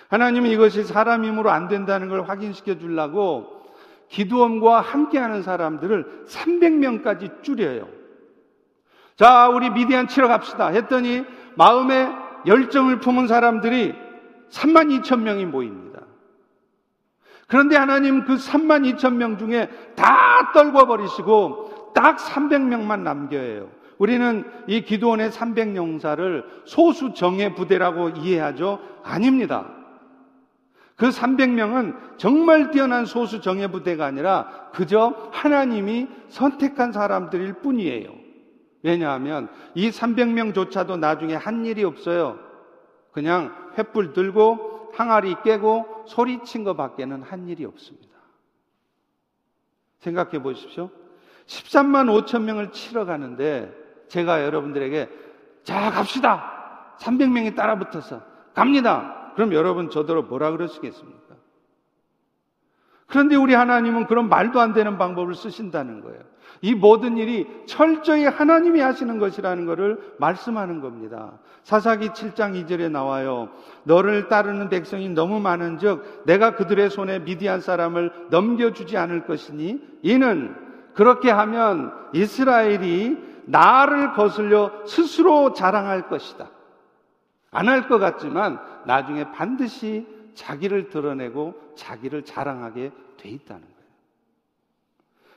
하나님은 0.10 0.50
이것이 0.52 0.84
사람 0.84 1.26
힘으로 1.26 1.50
안 1.50 1.68
된다는 1.68 2.10
걸 2.10 2.30
확인시켜 2.30 2.78
주려고 2.78 3.64
기도원과 4.10 4.82
함께하는 4.82 5.42
사람들을 5.42 6.26
300명까지 6.28 7.44
줄여요. 7.44 7.88
자, 9.16 9.50
우리 9.50 9.70
미디안 9.70 10.08
치러 10.08 10.28
갑시다. 10.28 10.68
했더니 10.68 11.24
마음에 11.56 12.08
열정을 12.46 13.00
품은 13.00 13.28
사람들이 13.28 13.94
3만 14.50 15.02
2천 15.02 15.22
명이 15.22 15.46
모입니다. 15.46 16.02
그런데 17.48 17.76
하나님 17.76 18.26
그 18.26 18.36
3만 18.36 18.96
2천 18.96 19.16
명 19.16 19.38
중에 19.38 19.70
다 19.96 20.52
떨궈 20.54 20.86
버리시고 20.88 21.92
딱 21.94 22.18
300명만 22.18 23.02
남겨요. 23.02 23.70
우리는 23.98 24.44
이 24.68 24.82
기도원의 24.82 25.30
300용사를 25.30 26.44
소수 26.66 27.14
정예 27.14 27.54
부대라고 27.54 28.10
이해하죠? 28.10 28.80
아닙니다. 29.04 29.68
그 30.96 31.10
300명은 31.10 32.18
정말 32.18 32.72
뛰어난 32.72 33.06
소수 33.06 33.42
정예 33.42 33.68
부대가 33.68 34.06
아니라 34.06 34.70
그저 34.74 35.14
하나님이 35.32 36.08
선택한 36.30 36.92
사람들일 36.92 37.54
뿐이에요. 37.62 38.10
왜냐하면 38.84 39.48
이 39.76 39.90
300명조차도 39.90 41.00
나중에 41.00 41.36
한 41.36 41.66
일이 41.66 41.84
없어요. 41.84 42.38
그냥 43.12 43.54
횃불 43.76 44.14
들고 44.14 44.92
항아리 44.94 45.36
깨고 45.44 45.93
소리친 46.06 46.64
것 46.64 46.76
밖에는 46.76 47.24
한 47.24 47.48
일이 47.48 47.66
없습니다. 47.66 48.14
생각해 50.00 50.42
보십시오. 50.42 50.90
13만 51.46 52.26
5천 52.26 52.44
명을 52.44 52.72
치러 52.72 53.06
가는데 53.06 53.74
제가 54.08 54.44
여러분들에게 54.44 55.10
자 55.64 55.92
갑시다. 55.92 56.96
300명이 57.00 57.56
따라 57.56 57.78
붙어서 57.78 58.22
갑니다. 58.54 59.32
그럼 59.36 59.54
여러분 59.54 59.90
저더러 59.90 60.24
뭐라 60.24 60.52
그러시겠습니까? 60.52 61.33
그런데 63.08 63.36
우리 63.36 63.54
하나님은 63.54 64.08
그런 64.08 64.30
말도 64.30 64.60
안 64.60 64.74
되는 64.74 64.98
방법을 64.98 65.36
쓰신다는 65.36 66.02
거예요. 66.02 66.20
이 66.62 66.74
모든 66.74 67.18
일이 67.18 67.46
철저히 67.68 68.26
하나님이 68.26 68.80
하시는 68.80 69.20
것이라는 69.20 69.66
것을 69.66 70.14
말씀하는 70.18 70.80
겁니다. 70.82 71.34
사사기 71.64 72.10
7장 72.10 72.54
2절에 72.66 72.90
나와요. 72.90 73.50
너를 73.84 74.30
따르는 74.30 74.70
백성이 74.70 75.10
너무 75.10 75.40
많은 75.40 75.78
즉 75.78 76.24
내가 76.26 76.56
그들의 76.56 76.90
손에 76.90 77.20
미디안 77.20 77.60
사람을 77.60 78.28
넘겨주지 78.30 78.98
않을 78.98 79.26
것이니 79.26 79.82
이는 80.04 80.56
그렇게 80.94 81.30
하면 81.32 81.92
이스라엘이 82.14 83.18
나를 83.46 84.14
거슬려 84.14 84.72
스스로 84.86 85.54
자랑할 85.54 86.08
것이다. 86.08 86.50
안 87.52 87.68
할 87.68 87.88
것 87.88 88.00
같지만 88.00 88.60
나중에 88.86 89.32
반드시 89.32 90.08
자기를 90.34 90.90
드러내고 90.90 91.74
자기를 91.76 92.24
자랑하게 92.24 92.92
돼 93.18 93.30
있다는 93.30 93.62
거예요. 93.62 93.74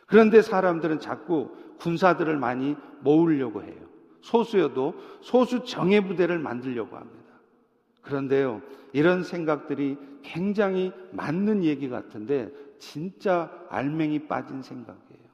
그런데 0.07 0.43
사람들은 0.43 1.01
자꾸 1.01 1.51
군사들을 1.79 2.37
많이 2.37 2.77
모으려고 3.01 3.62
해요. 3.62 3.87
소수여도 4.23 4.95
소수 5.20 5.64
정예 5.64 6.01
부대를 6.01 6.39
만들려고 6.39 6.97
합니다. 6.97 7.33
그런데요, 8.03 8.62
이런 8.93 9.23
생각들이 9.23 9.99
굉장히 10.23 10.93
맞는 11.12 11.64
얘기 11.64 11.89
같은데 11.89 12.51
진짜 12.79 13.51
알맹이 13.68 14.27
빠진 14.27 14.62
생각이에요. 14.62 15.27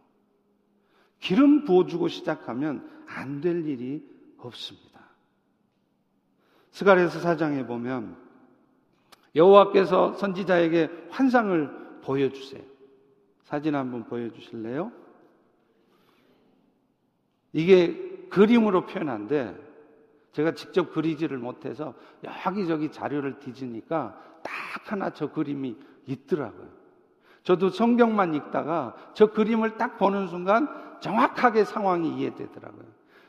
기름 1.21 1.65
부어주고 1.65 2.09
시작하면 2.09 2.91
안 3.07 3.41
될 3.41 3.67
일이 3.67 4.03
없습니다. 4.39 5.01
스가랴서 6.71 7.21
사장에 7.21 7.67
보면 7.67 8.17
여호와께서 9.35 10.15
선지자에게 10.15 11.09
환상을 11.11 12.01
보여주세요. 12.03 12.63
사진 13.43 13.75
한번 13.75 14.05
보여주실래요? 14.05 14.93
이게 17.53 18.27
그림으로 18.31 18.87
표현한데 18.87 19.55
제가 20.33 20.53
직접 20.53 20.93
그리지를 20.93 21.39
못해서 21.39 21.95
여기저기 22.47 22.91
자료를 22.91 23.39
뒤지니까 23.39 24.19
딱 24.43 24.53
하나 24.91 25.11
저 25.11 25.31
그림이 25.31 25.77
있더라고요. 26.07 26.69
저도 27.43 27.71
성경만 27.71 28.35
읽다가 28.35 28.95
저 29.15 29.27
그림을 29.27 29.77
딱 29.77 29.99
보는 29.99 30.29
순간 30.29 30.69
정확하게 31.01 31.65
상황이 31.65 32.17
이해되더라고요. 32.17 32.87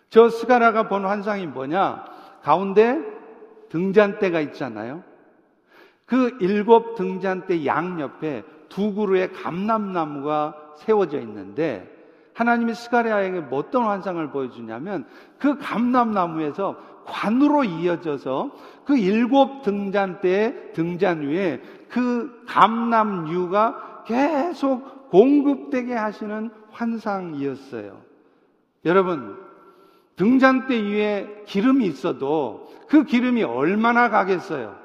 저 0.10 0.30
스가라가 0.30 0.88
본 0.88 1.06
환상이 1.06 1.48
뭐냐? 1.48 2.06
가운데 2.44 3.02
등잔대가 3.70 4.40
있잖아요. 4.42 5.04
그 6.14 6.38
일곱 6.42 6.94
등잔대 6.94 7.66
양옆에 7.66 8.44
두 8.70 8.94
그루의 8.94 9.34
감람나무가 9.34 10.54
세워져 10.76 11.20
있는데 11.22 11.92
하나님이 12.36 12.76
스가랴에게 12.76 13.40
뭐 13.40 13.58
어떤 13.58 13.86
환상을 13.86 14.30
보여주냐면 14.30 15.08
그 15.40 15.58
감람나무에서 15.58 16.78
관으로 17.06 17.64
이어져서 17.64 18.52
그 18.86 18.96
일곱 18.96 19.64
등잔대의 19.64 20.74
등잔 20.74 21.22
위에 21.24 21.60
그 21.90 22.44
감람류가 22.48 24.04
계속 24.06 25.10
공급되게 25.10 25.96
하시는 25.96 26.52
환상이었어요. 26.70 27.98
여러분, 28.86 29.36
등잔대 30.16 30.80
위에 30.80 31.44
기름이 31.48 31.88
있어도 31.88 32.72
그 32.88 33.04
기름이 33.04 33.42
얼마나 33.42 34.12
가겠어요? 34.12 34.83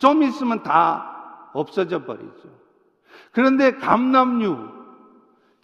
좀 0.00 0.24
있으면 0.24 0.64
다 0.64 1.50
없어져 1.52 2.04
버리죠. 2.04 2.48
그런데 3.30 3.76
감남류 3.76 4.58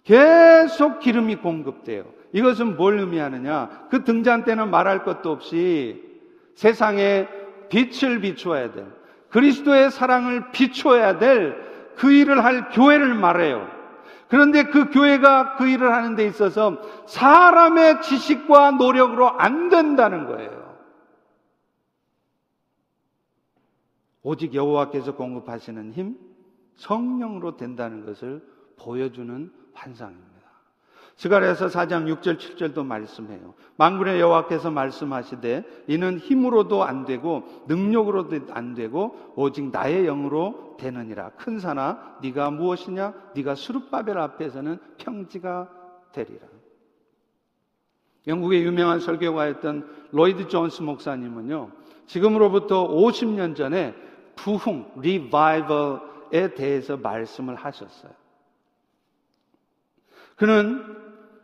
계속 0.05 0.99
기름이 0.99 1.35
공급돼요. 1.35 2.05
이것은 2.31 2.77
뭘 2.77 2.99
의미하느냐? 2.99 3.87
그 3.89 4.05
등잔대는 4.05 4.69
말할 4.69 5.03
것도 5.03 5.29
없이 5.29 6.01
세상에 6.55 7.27
빛을 7.67 8.21
비추어야 8.21 8.71
될 8.71 8.85
그리스도의 9.29 9.91
사랑을 9.91 10.51
비추어야 10.51 11.19
될 11.19 11.67
그 11.97 12.11
일을 12.11 12.43
할 12.43 12.69
교회를 12.69 13.15
말해요. 13.15 13.67
그런데 14.29 14.63
그 14.63 14.89
교회가 14.91 15.55
그 15.55 15.67
일을 15.67 15.93
하는 15.93 16.15
데 16.15 16.25
있어서 16.25 16.77
사람의 17.07 18.01
지식과 18.01 18.71
노력으로 18.71 19.29
안 19.39 19.69
된다는 19.69 20.27
거예요. 20.27 20.66
오직 24.27 24.53
여호와께서 24.53 25.15
공급하시는 25.15 25.93
힘, 25.93 26.17
성령으로 26.75 27.55
된다는 27.55 28.05
것을 28.05 28.45
보여주는 28.75 29.53
환상입니다. 29.71 30.27
스가랴서 31.15 31.67
4장 31.67 32.13
6절 32.13 32.37
7절도 32.37 32.85
말씀해요. 32.85 33.53
만군의 33.77 34.19
여호와께서 34.19 34.69
말씀하시되 34.69 35.63
이는 35.87 36.19
힘으로도 36.19 36.83
안 36.83 37.05
되고 37.05 37.43
능력으로도 37.69 38.53
안 38.53 38.73
되고 38.73 39.15
오직 39.37 39.71
나의 39.71 40.03
영으로 40.03 40.75
되느니라. 40.77 41.29
큰 41.37 41.57
산아 41.57 42.17
네가 42.21 42.51
무엇이냐? 42.51 43.13
네가 43.33 43.55
수르바벨 43.55 44.17
앞에서는 44.17 44.77
평지가 44.97 45.69
되리라. 46.11 46.45
영국의 48.27 48.65
유명한 48.65 48.99
설교가였던 48.99 50.09
로이드 50.11 50.49
존스 50.49 50.81
목사님은요. 50.81 51.71
지금으로부터 52.07 52.89
50년 52.89 53.55
전에 53.55 53.95
부흥, 54.37 54.89
리바이벌에 54.95 56.53
대해서 56.55 56.95
말씀을 56.95 57.55
하셨어요. 57.55 58.11
그는 60.37 60.81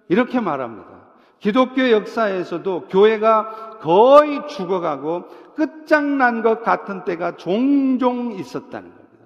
이렇게 0.07 0.39
말합니다. 0.39 1.03
기독교 1.39 1.91
역사에서도 1.91 2.87
교회가 2.87 3.79
거의 3.81 4.47
죽어가고 4.47 5.27
끝장난 5.55 6.41
것 6.41 6.63
같은 6.63 7.03
때가 7.03 7.35
종종 7.35 8.31
있었다는 8.31 8.89
겁니다. 8.89 9.25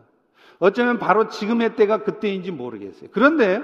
어쩌면 0.57 0.97
바로 0.97 1.27
지금의 1.27 1.75
때가 1.75 2.03
그때인지 2.03 2.51
모르겠어요. 2.51 3.09
그런데 3.11 3.61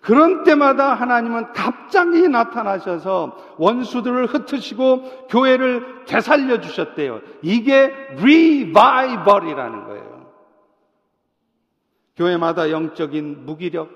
그런 0.00 0.44
때마다 0.44 0.94
하나님은 0.94 1.52
갑자기 1.52 2.26
나타나셔서 2.28 3.56
원수들을 3.58 4.26
흩으시고 4.26 5.26
교회를 5.28 6.04
되살려 6.06 6.60
주셨대요. 6.60 7.20
이게 7.42 7.92
리바이벌이라는 8.16 9.84
거예요. 9.84 10.30
교회마다 12.16 12.70
영적인 12.70 13.44
무기력, 13.44 13.90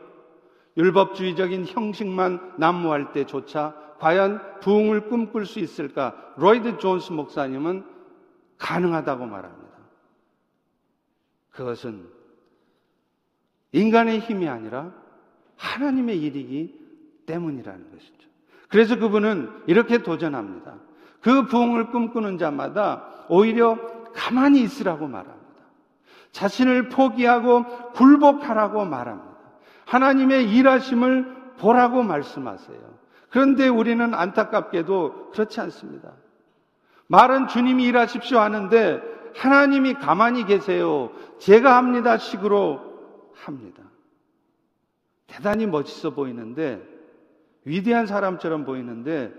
율법주의적인 0.76 1.66
형식만 1.66 2.54
난무할 2.58 3.12
때조차 3.12 3.74
과연 3.98 4.60
부흥을 4.60 5.08
꿈꿀 5.08 5.46
수 5.46 5.58
있을까? 5.58 6.14
로이드 6.36 6.78
존스 6.78 7.12
목사님은 7.12 7.84
가능하다고 8.58 9.24
말합니다. 9.24 9.74
그것은 11.50 12.08
인간의 13.72 14.20
힘이 14.20 14.48
아니라 14.48 14.92
하나님의 15.64 16.20
일이기 16.20 16.74
때문이라는 17.26 17.90
것이죠. 17.90 18.14
그래서 18.68 18.96
그분은 18.96 19.50
이렇게 19.66 19.98
도전합니다. 19.98 20.74
그 21.20 21.46
부흥을 21.46 21.90
꿈꾸는 21.90 22.38
자마다 22.38 23.04
오히려 23.28 23.78
가만히 24.14 24.62
있으라고 24.62 25.06
말합니다. 25.06 25.44
자신을 26.32 26.90
포기하고 26.90 27.64
굴복하라고 27.92 28.84
말합니다. 28.84 29.34
하나님의 29.86 30.50
일하심을 30.50 31.54
보라고 31.58 32.02
말씀하세요. 32.02 32.94
그런데 33.30 33.68
우리는 33.68 34.12
안타깝게도 34.12 35.30
그렇지 35.32 35.60
않습니다. 35.60 36.12
말은 37.06 37.48
주님이 37.48 37.84
일하십시오 37.84 38.38
하는데 38.38 39.02
하나님이 39.36 39.94
가만히 39.94 40.44
계세요. 40.44 41.10
제가 41.38 41.76
합니다. 41.76 42.18
식으로 42.18 42.80
합니다. 43.34 43.82
대단히 45.26 45.66
멋있어 45.66 46.10
보이는데 46.10 46.82
위대한 47.64 48.06
사람처럼 48.06 48.64
보이는데 48.64 49.32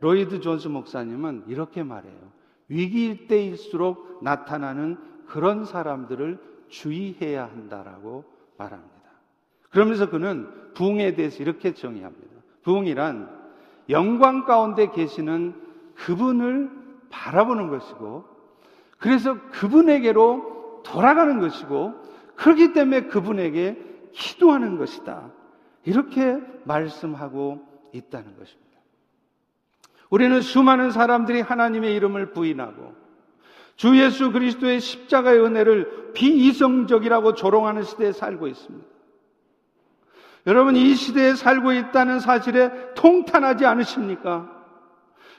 로이드 0.00 0.40
존스 0.40 0.68
목사님은 0.68 1.44
이렇게 1.48 1.82
말해요. 1.82 2.32
위기일 2.68 3.26
때일수록 3.26 4.20
나타나는 4.22 4.96
그런 5.26 5.64
사람들을 5.64 6.38
주의해야 6.68 7.44
한다라고 7.44 8.24
말합니다. 8.56 8.98
그러면서 9.70 10.08
그는 10.08 10.48
부흥에 10.74 11.14
대해서 11.14 11.42
이렇게 11.42 11.74
정의합니다. 11.74 12.28
부흥이란 12.62 13.28
영광 13.90 14.44
가운데 14.44 14.90
계시는 14.90 15.54
그분을 15.94 16.70
바라보는 17.10 17.68
것이고, 17.68 18.24
그래서 18.98 19.38
그분에게로 19.50 20.82
돌아가는 20.84 21.38
것이고, 21.40 21.94
그렇기 22.36 22.72
때문에 22.72 23.02
그분에게 23.06 23.87
기도하는 24.18 24.76
것이다. 24.76 25.30
이렇게 25.84 26.38
말씀하고 26.64 27.64
있다는 27.92 28.36
것입니다. 28.36 28.68
우리는 30.10 30.40
수많은 30.40 30.90
사람들이 30.90 31.40
하나님의 31.40 31.94
이름을 31.94 32.32
부인하고 32.32 32.94
주 33.76 33.96
예수 33.96 34.32
그리스도의 34.32 34.80
십자가의 34.80 35.40
은혜를 35.40 36.12
비이성적이라고 36.14 37.34
조롱하는 37.34 37.84
시대에 37.84 38.12
살고 38.12 38.48
있습니다. 38.48 38.86
여러분 40.46 40.76
이 40.76 40.94
시대에 40.94 41.34
살고 41.34 41.72
있다는 41.72 42.20
사실에 42.20 42.94
통탄하지 42.94 43.66
않으십니까? 43.66 44.50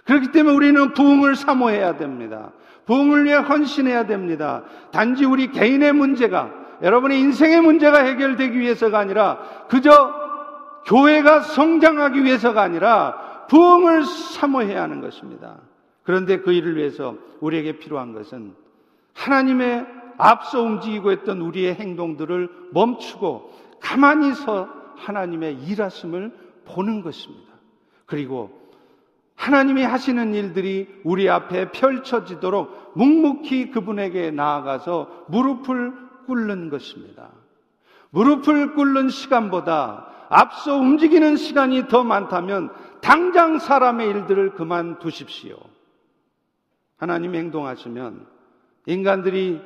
그렇기 0.06 0.32
때문에 0.32 0.56
우리는 0.56 0.94
부흥을 0.94 1.36
사모해야 1.36 1.98
됩니다. 1.98 2.54
부흥을 2.86 3.26
위해 3.26 3.36
헌신해야 3.36 4.06
됩니다. 4.06 4.64
단지 4.92 5.26
우리 5.26 5.52
개인의 5.52 5.94
문제가 5.94 6.54
여러분의 6.82 7.20
인생의 7.20 7.62
문제가 7.62 8.04
해결되기 8.04 8.58
위해서가 8.58 9.00
아니라 9.00 9.40
그저 9.68 10.14
교회가 10.86 11.42
성장하기 11.42 12.24
위해서가 12.24 12.62
아니라 12.62 13.46
부흥을 13.50 14.06
사모해야 14.06 14.84
하는 14.84 15.02
것입니다. 15.02 15.58
그런데 16.04 16.40
그 16.40 16.52
일을 16.52 16.78
위해서 16.78 17.16
우리에게 17.42 17.78
필요한 17.80 18.14
것은 18.14 18.56
하나님의 19.14 19.86
앞서 20.18 20.62
움직이고 20.62 21.12
있던 21.12 21.42
우리의 21.42 21.76
행동들을 21.76 22.50
멈추고 22.72 23.52
가만히 23.80 24.34
서 24.34 24.70
하나님의 24.98 25.64
일하심을 25.64 26.32
보는 26.66 27.02
것입니다. 27.02 27.54
그리고 28.06 28.60
하나님이 29.36 29.84
하시는 29.84 30.34
일들이 30.34 30.88
우리 31.04 31.30
앞에 31.30 31.72
펼쳐지도록 31.72 32.94
묵묵히 32.96 33.72
그분에게 33.72 34.32
나아가서 34.32 35.26
무릎을 35.30 36.09
꿇는 36.30 36.70
것입니다. 36.70 37.32
무릎을 38.12 38.76
꿇는 38.76 39.10
시간보다 39.10 40.08
앞서 40.30 40.78
움직이는 40.78 41.36
시간이 41.36 41.88
더 41.90 42.04
많다면 42.04 42.72
당장 43.02 43.60
사람의 43.60 44.08
일들을 44.10 44.54
그만두십시오. 44.54 45.58
하나님 46.98 47.36
행동하시면 47.36 48.28
인간들이 48.86 49.62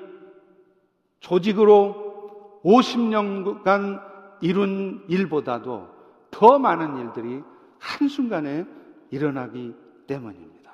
조직으로 1.20 2.62
50년간 2.64 4.02
이룬 4.42 5.04
일보다도 5.08 5.90
더 6.32 6.60
많은 6.60 6.98
일들이 6.98 7.42
한순간에 7.80 8.66
일어나기 9.12 9.76
때문입니다. 10.08 10.72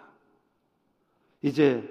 이제 1.42 1.88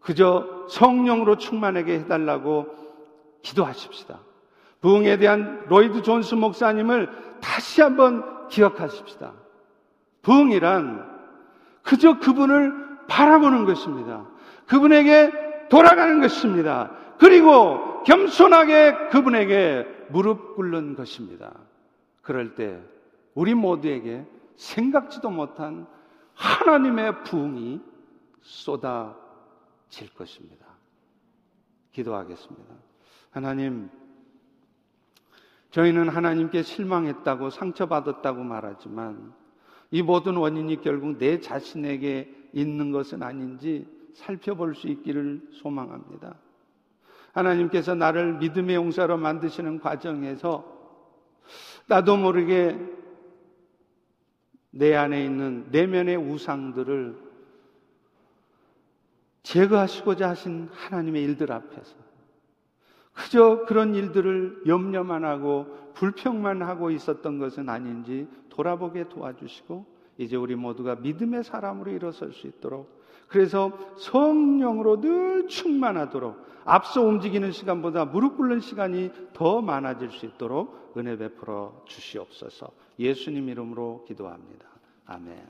그저 0.00 0.66
성령으로 0.68 1.36
충만하게 1.36 2.00
해달라고 2.00 2.85
기도하십시다. 3.46 4.18
부흥에 4.80 5.16
대한 5.18 5.64
로이드 5.68 6.02
존스 6.02 6.34
목사님을 6.34 7.38
다시 7.40 7.80
한번 7.80 8.48
기억하십시다. 8.48 9.32
부흥이란 10.22 11.16
그저 11.82 12.18
그분을 12.18 13.06
바라보는 13.06 13.64
것입니다. 13.64 14.26
그분에게 14.66 15.68
돌아가는 15.68 16.20
것입니다. 16.20 16.90
그리고 17.18 18.02
겸손하게 18.02 19.08
그분에게 19.10 19.86
무릎 20.10 20.56
꿇는 20.56 20.96
것입니다. 20.96 21.52
그럴 22.22 22.54
때 22.54 22.80
우리 23.34 23.54
모두에게 23.54 24.26
생각지도 24.56 25.30
못한 25.30 25.86
하나님의 26.34 27.22
부흥이 27.24 27.80
쏟아질 28.42 30.12
것입니다. 30.16 30.66
기도하겠습니다. 31.92 32.85
하나님, 33.30 33.90
저희는 35.70 36.08
하나님께 36.08 36.62
실망했다고 36.62 37.50
상처받았다고 37.50 38.42
말하지만 38.42 39.34
이 39.90 40.02
모든 40.02 40.36
원인이 40.36 40.80
결국 40.80 41.18
내 41.18 41.40
자신에게 41.40 42.48
있는 42.52 42.92
것은 42.92 43.22
아닌지 43.22 43.86
살펴볼 44.14 44.74
수 44.74 44.88
있기를 44.88 45.42
소망합니다. 45.52 46.36
하나님께서 47.32 47.94
나를 47.94 48.38
믿음의 48.38 48.76
용사로 48.76 49.18
만드시는 49.18 49.80
과정에서 49.80 50.64
나도 51.86 52.16
모르게 52.16 52.78
내 54.70 54.94
안에 54.94 55.24
있는 55.24 55.66
내면의 55.70 56.16
우상들을 56.16 57.26
제거하시고자 59.42 60.30
하신 60.30 60.68
하나님의 60.72 61.22
일들 61.22 61.52
앞에서 61.52 62.05
그저 63.16 63.64
그런 63.66 63.94
일들을 63.94 64.64
염려만 64.66 65.24
하고 65.24 65.66
불평만 65.94 66.62
하고 66.62 66.90
있었던 66.90 67.38
것은 67.38 67.68
아닌지 67.68 68.28
돌아보게 68.50 69.08
도와주시고 69.08 69.86
이제 70.18 70.36
우리 70.36 70.54
모두가 70.54 70.96
믿음의 70.96 71.42
사람으로 71.44 71.90
일어설 71.90 72.32
수 72.32 72.46
있도록 72.46 73.04
그래서 73.28 73.72
성령으로 73.96 75.00
늘 75.00 75.48
충만하도록 75.48 76.46
앞서 76.64 77.02
움직이는 77.02 77.52
시간보다 77.52 78.04
무릎 78.04 78.36
꿇는 78.36 78.60
시간이 78.60 79.10
더 79.32 79.60
많아질 79.62 80.10
수 80.10 80.26
있도록 80.26 80.92
은혜 80.96 81.16
베풀어 81.16 81.82
주시옵소서 81.86 82.70
예수님 82.98 83.48
이름으로 83.48 84.04
기도합니다. 84.06 84.66
아멘. 85.06 85.46